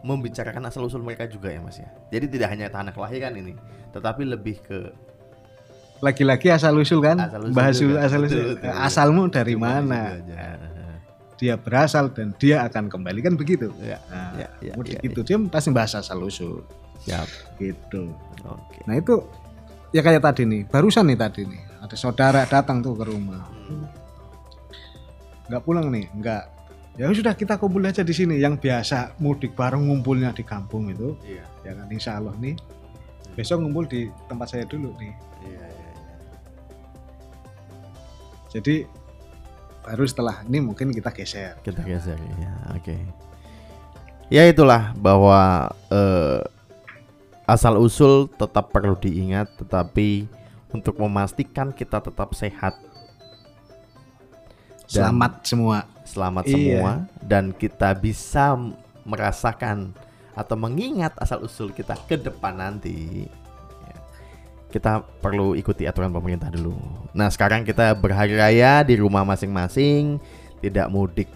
membicarakan 0.05 0.68
asal 0.68 0.85
usul 0.85 1.00
mereka 1.02 1.24
juga 1.24 1.48
ya 1.50 1.59
mas 1.59 1.81
ya 1.81 1.88
jadi 2.12 2.26
tidak 2.29 2.48
hanya 2.52 2.66
tanah 2.68 2.92
kelahiran 2.92 3.33
ini 3.35 3.57
tetapi 3.90 4.22
lebih 4.24 4.61
ke 4.62 4.79
Lagi-lagi 5.96 6.52
asal 6.52 6.76
usul 6.76 7.00
kan? 7.00 7.16
Asal-usul 7.16 7.57
Bahas 7.57 7.76
juga. 7.81 8.05
asal 8.05 8.20
Betul, 8.20 8.37
usul. 8.37 8.48
betul. 8.61 8.68
Asalmu 8.85 9.22
dari 9.33 9.52
Gimana 9.57 9.81
mana? 9.81 10.00
juga 10.20 10.37
aja. 10.37 10.68
Dia 11.40 11.55
berasal 11.57 12.05
dan 12.12 12.37
dia 12.37 12.68
akan 12.68 12.92
kembali 12.92 13.20
kan 13.24 13.33
begitu. 13.33 13.72
Ya, 13.81 13.96
Nah, 14.12 14.37
ya, 14.37 14.48
ya, 14.61 14.72
mudik 14.76 15.00
ya, 15.00 15.09
itu 15.09 15.20
dia 15.24 15.40
pasti 15.48 15.72
bahas 15.72 15.96
asal 15.96 16.20
usul 16.20 16.68
siap 17.00 17.24
gitu. 17.57 18.12
oke 18.44 18.79
Nah 18.85 19.00
itu 19.00 19.24
ya 19.88 20.05
kayak 20.05 20.20
tadi 20.20 20.44
nih, 20.44 20.68
barusan 20.68 21.09
nih 21.09 21.16
tadi 21.16 21.48
nih 21.48 21.61
ada 21.81 21.96
saudara 21.96 22.44
datang 22.44 22.85
tuh 22.85 22.92
ke 22.92 23.05
rumah, 23.09 23.48
nggak 25.48 25.62
pulang 25.62 25.88
nih, 25.90 26.06
nggak. 26.16 26.44
Ya 26.96 27.12
sudah 27.12 27.37
kita 27.37 27.61
kumpul 27.61 27.85
aja 27.85 28.00
di 28.00 28.16
sini. 28.16 28.40
Yang 28.40 28.64
biasa 28.64 29.20
mudik 29.20 29.52
bareng 29.52 29.85
ngumpulnya 29.85 30.32
di 30.32 30.40
kampung 30.42 30.88
itu, 30.88 31.12
iya 31.28 31.44
ya 31.61 31.76
kan 31.76 31.87
Insya 31.92 32.16
Allah 32.16 32.32
nih. 32.40 32.56
Besok 33.37 33.61
ngumpul 33.62 33.85
di 33.85 34.09
tempat 34.26 34.48
saya 34.52 34.64
dulu 34.64 34.96
nih. 34.96 35.12
iya 35.44 35.66
iya 35.68 35.90
iya. 35.92 36.14
Jadi 38.56 38.74
baru 39.87 40.02
setelah 40.02 40.42
ini 40.50 40.59
mungkin 40.59 40.90
kita 40.90 41.14
geser. 41.14 41.54
kita 41.62 41.87
geser 41.87 42.18
ya 42.42 42.52
oke 42.74 42.96
ya 44.26 44.42
itulah 44.50 44.90
bahwa 44.98 45.70
eh, 45.94 46.42
asal 47.46 47.78
usul 47.78 48.26
tetap 48.35 48.74
perlu 48.74 48.98
diingat 48.98 49.46
tetapi 49.62 50.26
untuk 50.74 50.98
memastikan 50.98 51.70
kita 51.70 52.02
tetap 52.02 52.35
sehat 52.35 52.74
Dan 54.87 54.94
Selamat 55.03 55.33
semua. 55.42 55.79
selamat 56.03 56.44
Iya. 56.44 56.55
semua 56.55 56.92
dan 57.20 57.51
kita 57.51 57.90
bisa 57.92 58.55
merasakan 59.03 59.90
atau 60.33 60.55
mengingat 60.55 61.11
asal 61.16 61.40
usul 61.40 61.70
kita 61.70 61.99
ke 62.01 62.14
depan 62.16 62.55
nanti 62.55 63.27
Ya. 63.83 63.96
kita 64.68 64.92
perlu 65.16 65.55
ikuti 65.55 65.83
aturan 65.83 66.11
pemerintah 66.11 66.46
dulu 66.49 66.79
nah 67.11 67.27
sekarang 67.27 67.62
kita 67.62 67.90
berhari 67.92 68.35
raya 68.35 68.83
di 68.83 68.94
rumah 68.94 69.25
masing-masing 69.25 70.22
tidak 70.61 70.87
mudik 70.87 71.27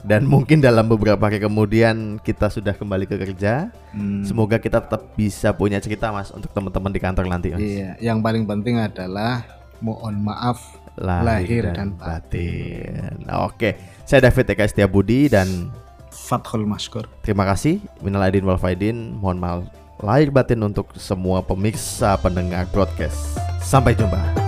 dan 0.00 0.24
mungkin 0.24 0.58
dalam 0.58 0.88
beberapa 0.88 1.20
hari 1.20 1.38
kemudian 1.38 2.18
kita 2.18 2.48
sudah 2.48 2.72
kembali 2.72 3.04
ke 3.04 3.14
kerja 3.20 3.70
Hmm. 3.90 4.24
semoga 4.24 4.56
kita 4.56 4.80
tetap 4.80 5.14
bisa 5.14 5.52
punya 5.52 5.76
cerita 5.76 6.08
mas 6.08 6.30
untuk 6.30 6.48
teman-teman 6.48 6.88
di 6.88 6.98
kantor 6.98 7.28
nanti 7.28 7.52
mas 7.52 7.60
Iya, 7.60 7.94
yang 8.00 8.18
paling 8.18 8.42
penting 8.42 8.74
adalah 8.76 9.44
mohon 9.78 10.18
maaf 10.18 10.79
lahir 11.00 11.72
dan 11.72 11.96
batin. 11.96 13.24
Oke, 13.42 13.80
saya 14.04 14.28
David 14.28 14.52
Eka 14.52 14.68
Setiabudi 14.68 15.32
dan 15.32 15.72
Fathul 16.12 16.68
Maskur. 16.68 17.08
terima 17.24 17.48
kasih. 17.48 17.80
Minal 18.04 18.28
aidin 18.28 18.46
wal 18.46 18.60
faidin. 18.60 19.16
Mohon 19.18 19.38
maaf 19.40 19.60
lahir 20.00 20.28
batin 20.32 20.60
untuk 20.64 20.92
semua 20.96 21.44
pemiksa 21.44 22.16
pendengar 22.20 22.68
broadcast. 22.70 23.36
Sampai 23.60 23.96
jumpa. 23.96 24.39